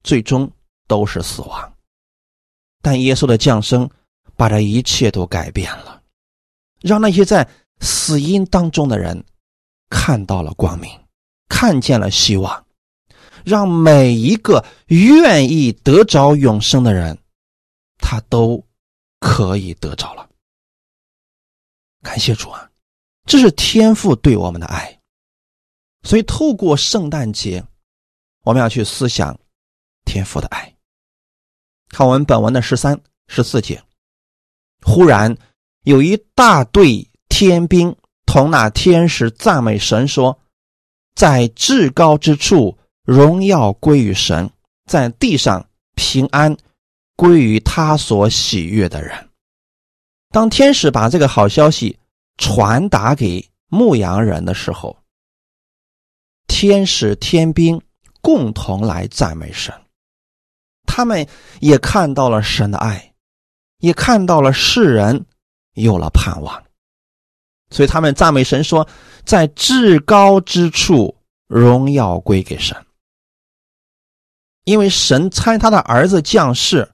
[0.04, 0.52] 最终
[0.88, 1.74] 都是死亡。
[2.82, 3.88] 但耶稣的降生
[4.36, 6.01] 把这一切都改变了，
[6.82, 7.48] 让那些在
[7.80, 9.24] 死因当中的人。
[9.94, 10.90] 看到了光明，
[11.50, 12.66] 看见了希望，
[13.44, 17.18] 让每一个愿意得着永生的人，
[17.98, 18.66] 他都
[19.20, 20.30] 可以得着了。
[22.02, 22.72] 感谢主啊，
[23.26, 24.98] 这是天父对我们的爱。
[26.04, 27.62] 所以，透过圣诞节，
[28.44, 29.38] 我们要去思想
[30.06, 30.74] 天父的爱。
[31.90, 33.84] 看我们本文的十三、十四节，
[34.84, 35.38] 忽然
[35.84, 37.96] 有一大队天兵。
[38.24, 40.40] 同那天使赞美神说
[41.16, 44.48] ：“在至高之处，荣耀归于神；
[44.86, 46.56] 在地上，平安
[47.18, 49.30] 归于他所喜悦的人。”
[50.32, 52.00] 当天使把这个好消息
[52.38, 54.98] 传达给牧羊人的时候，
[56.48, 57.82] 天使天兵
[58.22, 59.74] 共同来赞美神，
[60.86, 61.28] 他们
[61.60, 63.14] 也看到了神的爱，
[63.80, 65.26] 也看到了世人
[65.74, 66.64] 有了盼望。
[67.70, 68.88] 所以他们赞美神说
[69.26, 71.18] ：“在至高之处，
[71.48, 72.86] 荣耀归给神。
[74.66, 76.92] 因为神差他的儿子降世，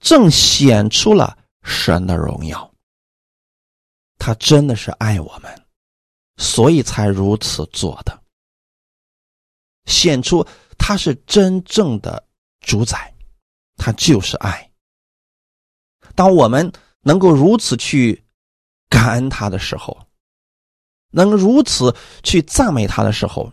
[0.00, 2.68] 正显出了神的荣耀。
[4.18, 5.66] 他真的是爱我们，
[6.36, 8.22] 所以才如此做的。
[9.86, 10.46] 显出
[10.78, 12.24] 他是真正的
[12.60, 13.12] 主宰，
[13.76, 14.72] 他就是爱。
[16.14, 16.72] 当我们
[17.02, 18.24] 能够如此去。”
[18.92, 20.06] 感恩他的时候，
[21.12, 23.50] 能如此去赞美他的时候，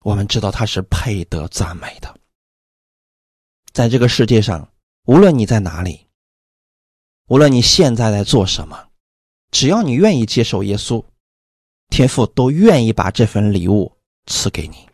[0.00, 2.20] 我们知道他是配得赞美的。
[3.72, 4.70] 在这个世界上，
[5.04, 6.06] 无论你在哪里，
[7.28, 8.90] 无论你现在在做什么，
[9.50, 11.02] 只要你愿意接受耶稣，
[11.88, 14.86] 天父都愿意把这份礼物赐给你，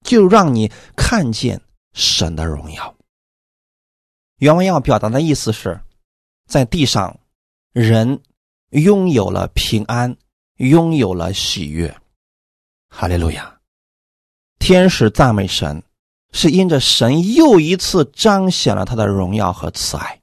[0.00, 1.60] 就让你看见
[1.92, 2.96] 神的荣耀。
[4.38, 5.78] 原文要表达的意思是，
[6.52, 7.18] 在地上。
[7.72, 8.20] 人
[8.72, 10.14] 拥有了平安，
[10.58, 11.96] 拥有了喜悦，
[12.90, 13.58] 哈利路亚！
[14.58, 15.82] 天使赞美神，
[16.32, 20.20] 是因着神又一次彰显了他的荣耀和慈爱。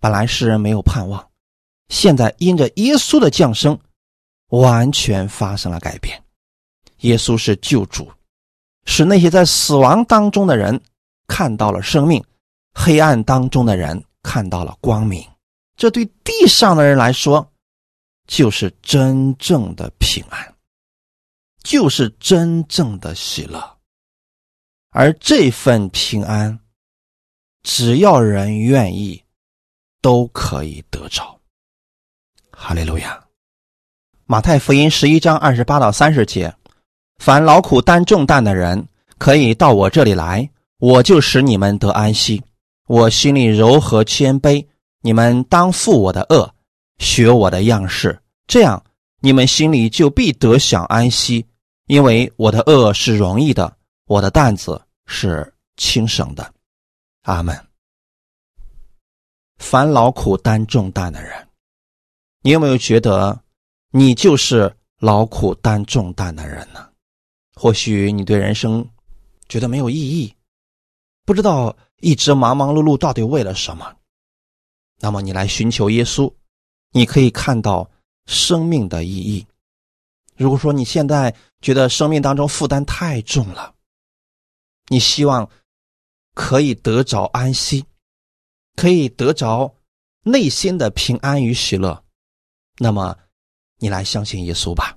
[0.00, 1.28] 本来世人没有盼望，
[1.90, 3.78] 现在因着耶稣的降生，
[4.48, 6.18] 完全发生了改变。
[7.00, 8.10] 耶稣是救主，
[8.86, 10.80] 使那些在死亡当中的人
[11.26, 12.24] 看到了生命，
[12.72, 15.22] 黑暗当中的人看到了光明。
[15.82, 17.44] 这对地上的人来说，
[18.28, 20.54] 就是真正的平安，
[21.64, 23.60] 就是真正的喜乐。
[24.90, 26.56] 而这份平安，
[27.64, 29.20] 只要人愿意，
[30.00, 31.36] 都可以得着。
[32.52, 33.20] 哈利路亚！
[34.26, 36.54] 马太福音十一章二十八到三十节：
[37.16, 38.86] 凡劳苦担重担的人，
[39.18, 42.40] 可以到我这里来，我就使你们得安息。
[42.86, 44.64] 我心里柔和谦卑。
[45.02, 46.54] 你们当负我的恶，
[46.98, 48.82] 学我的样式，这样
[49.20, 51.46] 你们心里就必得享安息。
[51.86, 53.76] 因为我的恶是容易的，
[54.06, 56.54] 我的担子是轻省的。
[57.22, 57.60] 阿门。
[59.58, 61.48] 烦劳苦担重担的人，
[62.42, 63.38] 你有没有觉得
[63.90, 66.88] 你就是劳苦担重担的人呢？
[67.54, 68.88] 或许你对人生
[69.48, 70.34] 觉得没有意义，
[71.24, 73.96] 不知道一直忙忙碌碌到底为了什么。
[75.02, 76.32] 那么你来寻求耶稣，
[76.92, 77.90] 你可以看到
[78.26, 79.44] 生命的意义。
[80.36, 83.74] 如果说你现在觉得生命当中负担太重了，
[84.86, 85.50] 你希望
[86.34, 87.84] 可以得着安息，
[88.76, 89.74] 可以得着
[90.22, 92.04] 内心的平安与喜乐，
[92.78, 93.18] 那么
[93.78, 94.94] 你来相信耶稣吧，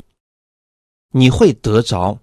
[1.14, 2.20] 你会得着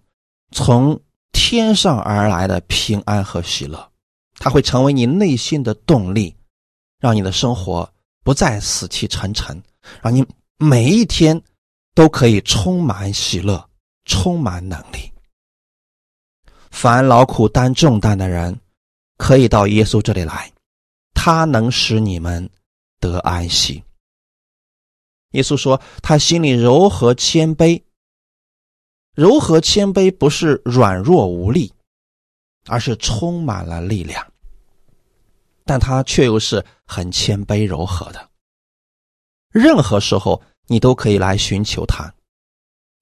[0.52, 1.00] 从
[1.32, 3.90] 天上而来的平安和喜乐，
[4.34, 6.36] 它会成为你内心的动力。
[7.02, 7.92] 让你的生活
[8.22, 9.60] 不再死气沉沉，
[10.00, 10.24] 让你
[10.56, 11.42] 每一天
[11.96, 13.68] 都可以充满喜乐，
[14.04, 15.12] 充满能力。
[16.70, 18.56] 凡劳苦担重担的人，
[19.18, 20.52] 可以到耶稣这里来，
[21.12, 22.48] 他能使你们
[23.00, 23.82] 得安息。
[25.32, 27.82] 耶稣说，他心里柔和谦卑，
[29.16, 31.72] 柔和谦卑不是软弱无力，
[32.68, 34.31] 而是充满了力量。
[35.72, 38.28] 但他却又是很谦卑柔和的。
[39.48, 42.12] 任何时候，你都可以来寻求他，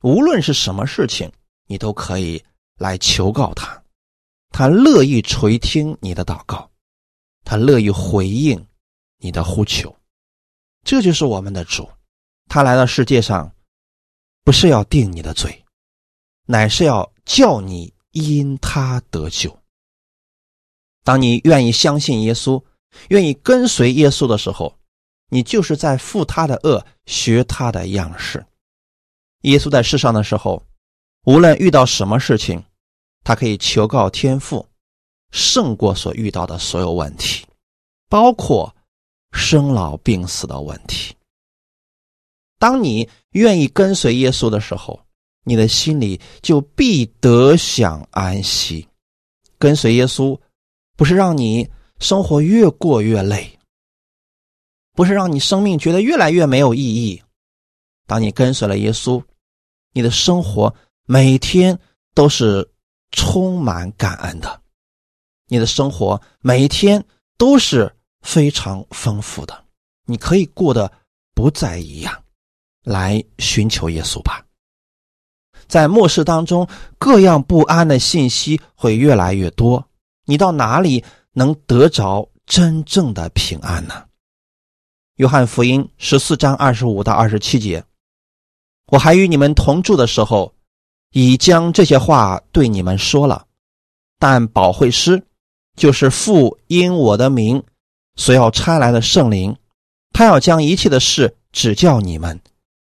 [0.05, 1.33] 无论是什么事情，
[1.67, 2.41] 你都可以
[2.79, 3.83] 来求告他，
[4.51, 6.71] 他乐意垂听你的祷告，
[7.45, 8.65] 他乐意回应
[9.19, 9.93] 你的呼求。
[10.85, 11.91] 这就是我们的主，
[12.47, 13.53] 他来到世界上，
[14.45, 15.65] 不是要定你的罪，
[16.47, 19.60] 乃是要叫你因他得救。
[21.05, 22.63] 当你愿意相信耶稣，
[23.09, 24.77] 愿意跟随耶稣的时候，
[25.29, 28.45] 你就是在负他的恶，学他的样式。
[29.43, 30.63] 耶稣在世上的时候，
[31.25, 32.63] 无论遇到什么事情，
[33.25, 34.67] 他可以求告天父，
[35.31, 37.47] 胜过所遇到的所有问题，
[38.09, 38.75] 包括
[39.33, 41.15] 生老病死的问题。
[42.59, 45.01] 当你愿意跟随耶稣的时候，
[45.45, 48.87] 你的心里就必得享安息。
[49.59, 50.39] 跟随耶稣，
[51.01, 51.67] 不是让你
[51.99, 53.59] 生活越过越累，
[54.93, 57.23] 不是让你生命觉得越来越没有意义。
[58.07, 59.25] 当你跟随了耶稣，
[59.95, 60.75] 你的生活
[61.07, 61.79] 每天
[62.13, 62.71] 都是
[63.13, 64.61] 充满感恩的，
[65.47, 67.03] 你的生活每一天
[67.39, 67.91] 都是
[68.21, 69.65] 非常丰富的，
[70.05, 70.93] 你可以过得
[71.35, 72.23] 不再一样。
[72.85, 74.45] 来寻求耶稣吧。
[75.67, 79.83] 在末世当中，各样不安的信息会越来越多，
[80.31, 81.03] 你到哪里
[81.33, 84.05] 能得着真正的平安呢？
[85.17, 87.83] 约翰福音十四章二十五到二十七节。
[88.93, 90.55] 我还与你们同住的时候，
[91.11, 93.47] 已将这些话对你们说了。
[94.21, 95.21] 但保惠师，
[95.75, 97.65] 就是父因我的名
[98.15, 99.57] 所要差来的圣灵，
[100.13, 102.41] 他要将一切的事指教你们，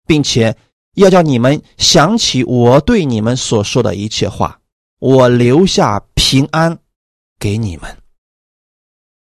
[0.07, 0.55] 并且
[0.93, 4.61] 要叫你们想起我对你们所说的一切话。
[4.99, 6.79] 我留下平安
[7.45, 7.95] 给你们，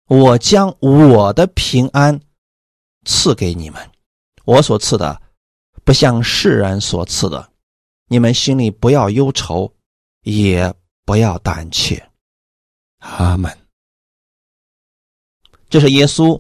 [0.07, 2.21] 我将我的平安
[3.07, 3.91] 赐给你们，
[4.45, 5.23] 我所赐的。
[5.83, 7.51] 不像世人所赐的，
[8.09, 9.75] 你们心里不要忧愁，
[10.25, 10.75] 也
[11.07, 12.07] 不要胆怯。
[12.99, 13.51] 阿门。
[15.71, 16.39] 这是耶稣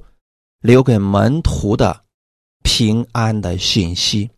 [0.60, 2.04] 留给门徒的
[2.62, 4.30] 平安的信息。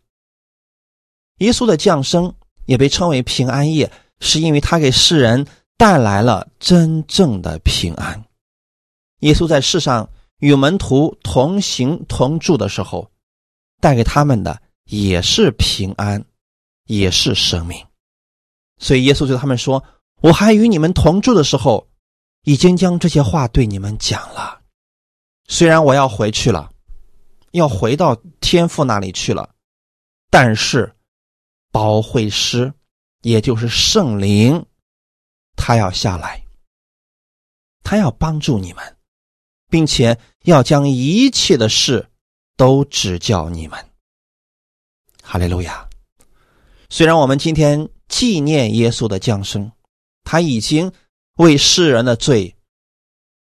[1.39, 2.33] 耶稣的降生
[2.65, 5.45] 也被称为平安夜，是因为他给世人
[5.77, 8.25] 带来了真正的平安。
[9.19, 10.09] 耶稣在世上
[10.39, 13.09] 与门徒同行同住的时候，
[13.79, 14.61] 带给他们的。
[14.87, 16.23] 也是平安，
[16.85, 17.83] 也是生命，
[18.77, 19.83] 所以耶稣对他们说
[20.21, 21.87] ：“我还与你们同住的时候，
[22.43, 24.61] 已经将这些话对你们讲了。
[25.47, 26.69] 虽然我要回去了，
[27.49, 29.49] 要回到天父那里去了，
[30.29, 30.95] 但是
[31.71, 32.71] 保惠师，
[33.23, 34.63] 也就是圣灵，
[35.55, 36.43] 他要下来，
[37.83, 38.97] 他要帮助你们，
[39.69, 42.09] 并且要将一切的事
[42.55, 43.79] 都指教你们。”
[45.23, 45.89] 哈利路亚！
[46.89, 49.71] 虽然我们今天纪念耶稣的降生，
[50.23, 50.91] 他已经
[51.37, 52.55] 为世人的罪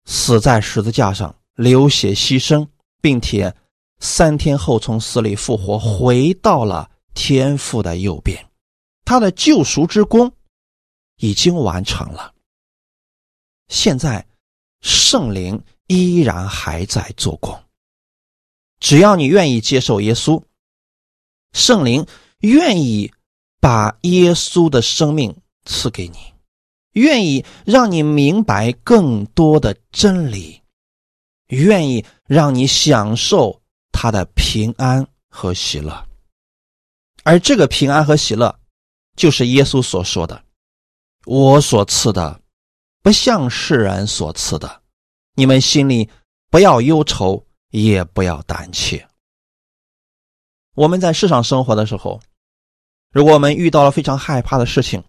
[0.05, 2.67] 死在十字架上，流血牺牲，
[2.99, 3.55] 并且
[3.99, 8.43] 三天后从死里复活，回到了天父的右边，
[9.05, 10.31] 他的救赎之功
[11.17, 12.33] 已经完成了。
[13.67, 14.25] 现在
[14.81, 17.57] 圣灵依然还在做工，
[18.79, 20.41] 只要你愿意接受耶稣。
[21.53, 22.05] 圣灵
[22.39, 23.11] 愿意
[23.59, 26.17] 把耶稣的生命赐给你，
[26.93, 30.61] 愿意让你明白更多的真理，
[31.47, 33.61] 愿意让你享受
[33.91, 36.07] 他的平安和喜乐。
[37.23, 38.57] 而这个平安和喜乐，
[39.15, 40.41] 就是耶稣所说的
[41.27, 42.39] ：“我所赐的，
[43.03, 44.81] 不像世人所赐的。
[45.35, 46.09] 你们心里
[46.49, 49.05] 不要忧愁，也不要胆怯。”
[50.73, 52.21] 我们在世上生活的时候，
[53.11, 55.03] 如果我们遇到了非常害怕的事情，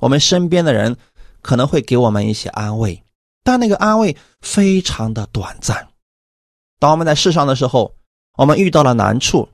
[0.00, 0.96] 我们身边的人
[1.40, 3.04] 可能会给我们一些安慰，
[3.44, 5.88] 但那个安慰非常的短暂。
[6.80, 7.94] 当我们在世上的时候，
[8.36, 9.48] 我们遇到了难处，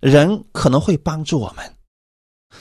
[0.00, 1.76] 人可能会帮助我们，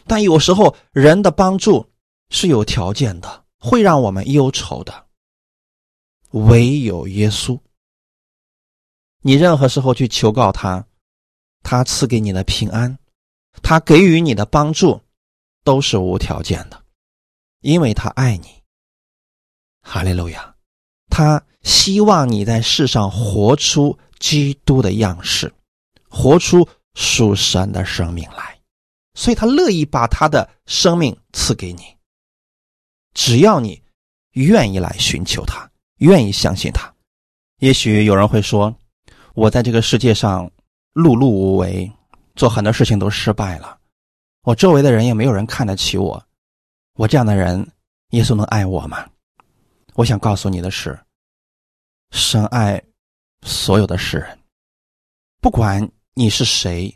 [0.05, 1.89] 但有时候人的帮助
[2.31, 5.05] 是有条件的，会让我们忧愁的。
[6.31, 7.59] 唯有耶稣，
[9.21, 10.83] 你任何时候去求告他。
[11.63, 12.97] 他赐给你的平安，
[13.61, 14.99] 他给予你的帮助，
[15.63, 16.83] 都是无条件的，
[17.59, 18.63] 因为他爱你。
[19.83, 20.55] 哈利路亚！
[21.07, 25.53] 他希望你在世上活出基督的样式，
[26.09, 28.59] 活出属神的生命来，
[29.13, 31.95] 所以他乐意把他的生命赐给你。
[33.13, 33.81] 只要你
[34.31, 36.93] 愿意来寻求他，愿意相信他。
[37.59, 38.75] 也许有人会说
[39.35, 40.49] ：“我在这个世界上。”
[40.93, 41.89] 碌碌无为，
[42.35, 43.79] 做很多事情都失败了。
[44.41, 46.21] 我周围的人也没有人看得起我，
[46.95, 47.65] 我这样的人，
[48.09, 49.09] 耶稣能爱我吗？
[49.93, 50.99] 我想告诉你的是，
[52.11, 52.83] 神爱
[53.47, 54.37] 所有的世人，
[55.39, 56.93] 不管你是谁，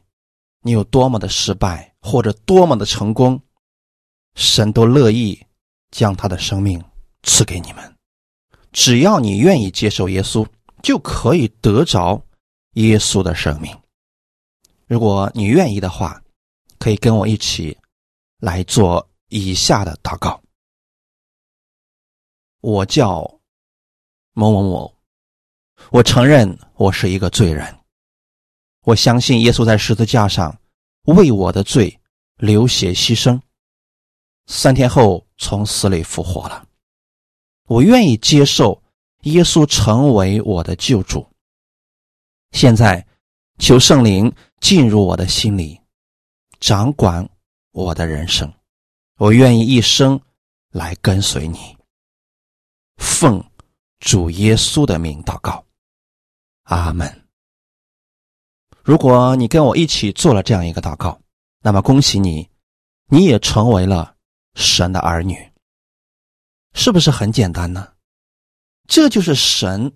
[0.59, 3.41] 你有多么的失败或者多么的成功，
[4.36, 5.41] 神都乐意
[5.95, 6.83] 将他的生命
[7.23, 7.95] 赐给你们。
[8.71, 10.45] 只要你愿意接受耶稣，
[10.83, 12.21] 就可以得着
[12.73, 13.75] 耶稣的生命。
[14.87, 16.21] 如果你愿意的话。
[16.77, 17.75] 可以跟我一起
[18.37, 20.39] 来做以下的祷告。
[22.59, 23.21] 我叫
[24.33, 24.93] 某某某，
[25.89, 27.79] 我承认我是一个罪人，
[28.81, 30.55] 我相信耶稣在十字架上
[31.05, 31.97] 为我的罪
[32.37, 33.39] 流血牺牲，
[34.47, 36.67] 三天后从死里复活了。
[37.67, 38.81] 我愿意接受
[39.23, 41.27] 耶稣成为我的救主。
[42.51, 43.05] 现在，
[43.57, 44.31] 求圣灵
[44.61, 45.79] 进入我的心里。
[46.59, 47.27] 掌管
[47.71, 48.51] 我的人生，
[49.17, 50.19] 我愿意一生
[50.71, 51.75] 来跟随你。
[52.97, 53.43] 奉
[53.99, 55.63] 主耶稣的名祷告，
[56.63, 57.27] 阿门。
[58.83, 61.19] 如果你跟我一起做了这样一个祷告，
[61.61, 62.49] 那么恭喜你，
[63.09, 64.14] 你也成为了
[64.55, 65.51] 神的儿女。
[66.73, 67.93] 是不是很简单呢？
[68.87, 69.93] 这就是神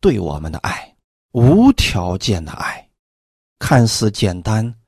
[0.00, 0.96] 对我们的爱，
[1.32, 2.88] 无条件的爱，
[3.58, 4.78] 看似简单。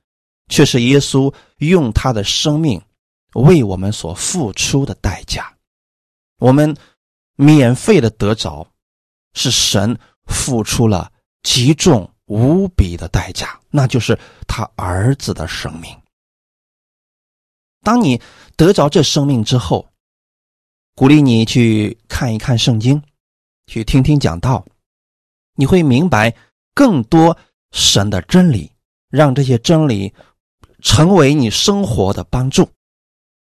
[0.47, 2.79] 却是耶稣用他的生命
[3.33, 5.57] 为我们所付出的代价，
[6.37, 6.77] 我们
[7.35, 8.71] 免费的得着，
[9.33, 9.97] 是神
[10.27, 11.11] 付出了
[11.41, 15.99] 极重无比的代价，那就是他儿子的生命。
[17.81, 18.21] 当你
[18.55, 19.87] 得着这生命之后，
[20.95, 23.01] 鼓励你去看一看圣经，
[23.67, 24.65] 去听听讲道，
[25.55, 26.35] 你会明白
[26.73, 27.37] 更多
[27.71, 28.71] 神的真理，
[29.09, 30.13] 让这些真理。
[30.81, 32.69] 成为你生活的帮助，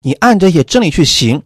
[0.00, 1.42] 你按这些真理去行，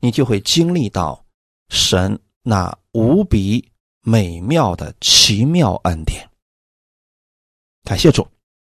[0.00, 1.24] 你就会经历到
[1.68, 3.68] 神那无比
[4.02, 6.30] 美妙的奇妙恩典。
[7.82, 8.24] 感谢主，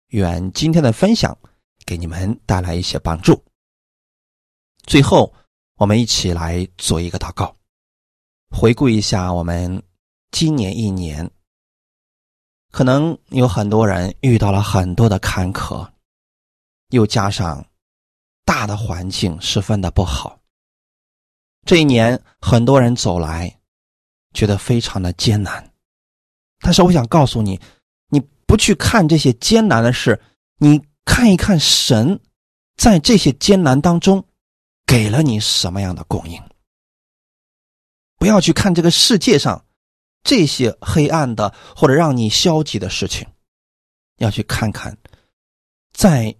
[0.07, 1.37] 愿今天的分享
[1.85, 3.39] 给你们带来一些帮助。
[4.87, 5.33] 最后，
[5.75, 7.53] 我们一起来做一个祷告，
[8.49, 9.83] 回顾一下我们
[10.31, 11.29] 今年一年，
[12.71, 15.85] 可能有很多人遇到了很多的坎坷。
[16.91, 17.67] 又加上
[18.45, 20.39] 大的环境十分的不好，
[21.65, 23.59] 这一年很多人走来，
[24.33, 25.73] 觉得非常的艰难。
[26.59, 27.59] 但是我想告诉你，
[28.07, 30.17] 你不去看这些艰难的事，
[30.59, 32.17] 你看一看神
[32.77, 34.25] 在这些艰难当中
[34.87, 36.41] 给了你什么样的供应。
[38.17, 39.63] 不要去看这个世界上
[40.23, 43.27] 这些黑暗的或者让你消极的事情，
[44.17, 44.97] 要去看看
[45.93, 46.35] 在。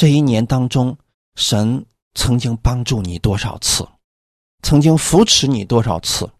[0.00, 0.96] 这一年当中，
[1.34, 1.84] 神
[2.14, 3.84] 曾经帮助你多少次，
[4.62, 6.30] 曾经扶持你多少次，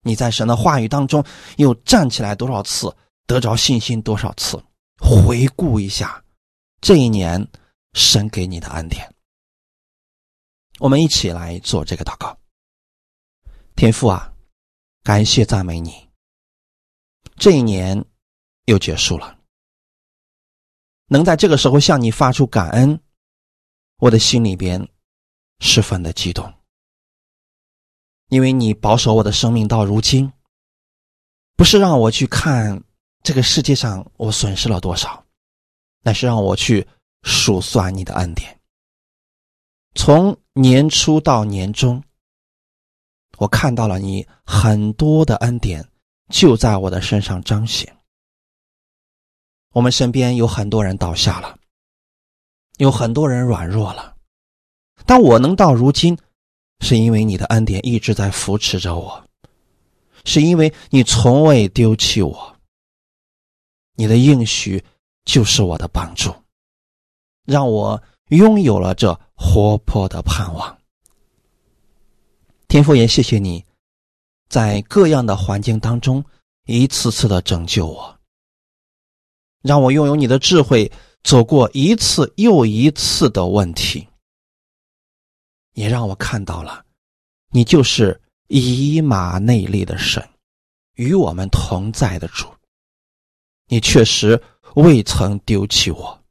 [0.00, 1.22] 你在神的话语当中
[1.58, 2.90] 又站起来多少次，
[3.26, 4.58] 得着信心多少次？
[4.98, 6.24] 回顾一下
[6.80, 7.46] 这一年
[7.92, 9.06] 神给你的恩典，
[10.78, 12.38] 我们一起来做这个祷告。
[13.74, 14.32] 天父啊，
[15.02, 16.08] 感谢赞美你，
[17.36, 18.04] 这一年
[18.66, 19.38] 又结束了。
[21.08, 23.00] 能在这个时候向你发出感恩，
[23.98, 24.88] 我的心里边
[25.60, 26.52] 十分的激动，
[28.28, 30.32] 因为你保守我的生命到如今，
[31.56, 32.82] 不是让我去看
[33.22, 35.24] 这个世界上我损失了多少，
[36.00, 36.86] 乃是让我去
[37.22, 38.58] 数算你的恩典。
[39.94, 42.02] 从年初到年终，
[43.36, 45.86] 我看到了你很多的恩典
[46.30, 47.94] 就在我的身上彰显。
[49.74, 51.58] 我们身边有很多人倒下了，
[52.78, 54.16] 有很多人软弱了，
[55.04, 56.16] 但我能到如今，
[56.80, 59.22] 是因为你的恩典一直在扶持着我，
[60.24, 62.56] 是因为你从未丢弃我。
[63.94, 64.82] 你的应许
[65.26, 66.34] 就是我的帮助，
[67.44, 70.78] 让我拥有了这活泼的盼望。
[72.68, 73.64] 天父也谢谢你，
[74.48, 76.24] 在各样的环境当中
[76.64, 78.18] 一次次的拯救我。
[79.62, 80.90] 让我拥有你的智慧，
[81.22, 84.06] 走过一次又一次的问题，
[85.74, 86.84] 也让我看到了，
[87.50, 90.28] 你就是以马内利的神，
[90.94, 92.46] 与我们同在的主。
[93.68, 94.40] 你确实
[94.74, 96.25] 未曾丢弃我。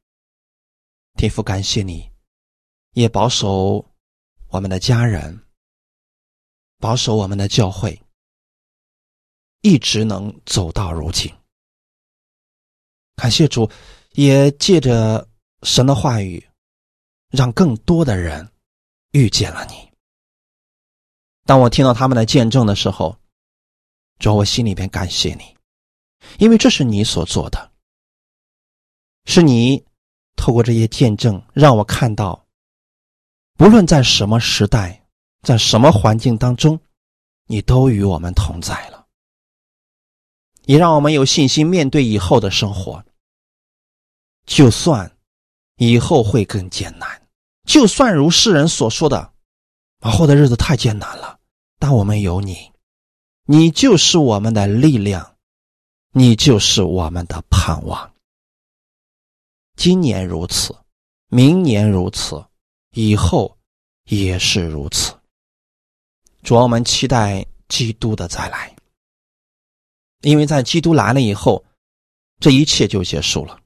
[1.16, 2.10] 天父，感谢你，
[2.92, 3.84] 也保守
[4.48, 5.42] 我们的家人，
[6.78, 7.98] 保守我们的教会，
[9.62, 11.32] 一直能走到如今。
[13.16, 13.70] 感谢主，
[14.12, 15.26] 也借着
[15.62, 16.46] 神的话语，
[17.30, 18.52] 让更多的人
[19.12, 19.90] 遇见了你。
[21.44, 23.18] 当我听到他们的见证的时候，
[24.18, 25.56] 主，我心里边感谢你，
[26.38, 27.72] 因为这是你所做的，
[29.24, 29.82] 是你
[30.36, 32.46] 透过这些见证让我看到，
[33.56, 35.02] 不论在什么时代，
[35.42, 36.78] 在什么环境当中，
[37.46, 39.06] 你都与我们同在了，
[40.66, 43.02] 也让我们有信心面对以后的生活。
[44.44, 45.10] 就算
[45.76, 47.22] 以后会更艰难，
[47.64, 49.32] 就算如世人所说的，
[50.00, 51.40] 往后的日子太艰难了，
[51.80, 52.70] 但我们有你，
[53.46, 55.36] 你就是我们的力量，
[56.12, 58.12] 你就是我们的盼望。
[59.76, 60.74] 今年如此，
[61.28, 62.42] 明年如此，
[62.92, 63.56] 以后
[64.04, 65.14] 也是如此。
[66.42, 68.74] 主要，我们期待基督的再来，
[70.22, 71.64] 因为在基督来了以后，
[72.40, 73.60] 这一切就结束了。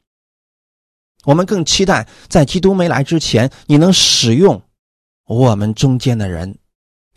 [1.25, 4.61] 我们更期待在基督没来之前，你能使用
[5.27, 6.59] 我们中间的人，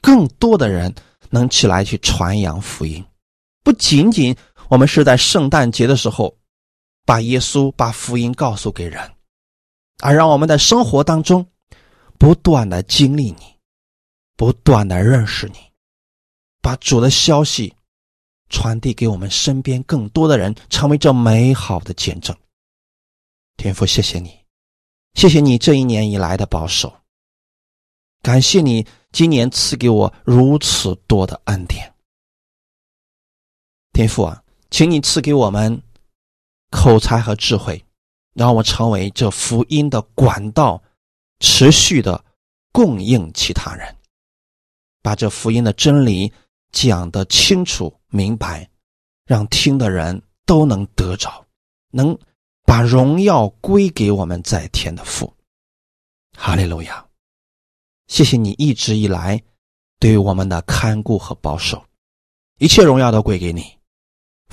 [0.02, 0.94] 更多的人
[1.30, 3.04] 能起来去传扬福音。
[3.64, 4.36] 不仅仅
[4.68, 6.38] 我们是在圣诞节的时候
[7.06, 9.16] 把耶稣、把福音告诉给人，
[10.02, 11.46] 而让我们在生活当中
[12.18, 13.60] 不断的经历你，
[14.36, 15.56] 不断的认识你，
[16.62, 17.74] 把主的消息
[18.50, 22.36] 传递给我们身边更多的人，成为这美好的见证。
[23.58, 24.40] 天父，谢谢你，
[25.14, 26.94] 谢谢你这一年以来的保守，
[28.22, 31.94] 感谢你今年赐给我如此多的恩典。
[33.92, 35.82] 天父啊，请你赐给我们
[36.74, 37.86] 口才和智慧，
[38.34, 40.82] 让我成为这福音的管道，
[41.40, 42.26] 持续的
[42.72, 43.96] 供应其他人，
[45.04, 46.34] 把这福音的真理
[46.72, 48.68] 讲得清楚明白，
[49.26, 51.46] 让听的人都能得着，
[51.92, 52.18] 能。
[52.66, 55.36] 把荣耀归给我们在天的父，
[56.38, 57.06] 哈利路亚！
[58.08, 59.44] 谢谢你一直以来
[60.00, 61.84] 对我们的看顾和保守，
[62.60, 63.78] 一切荣耀都归给你。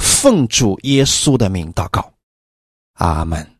[0.01, 2.12] 奉主耶稣的名祷告，
[2.94, 3.59] 阿门。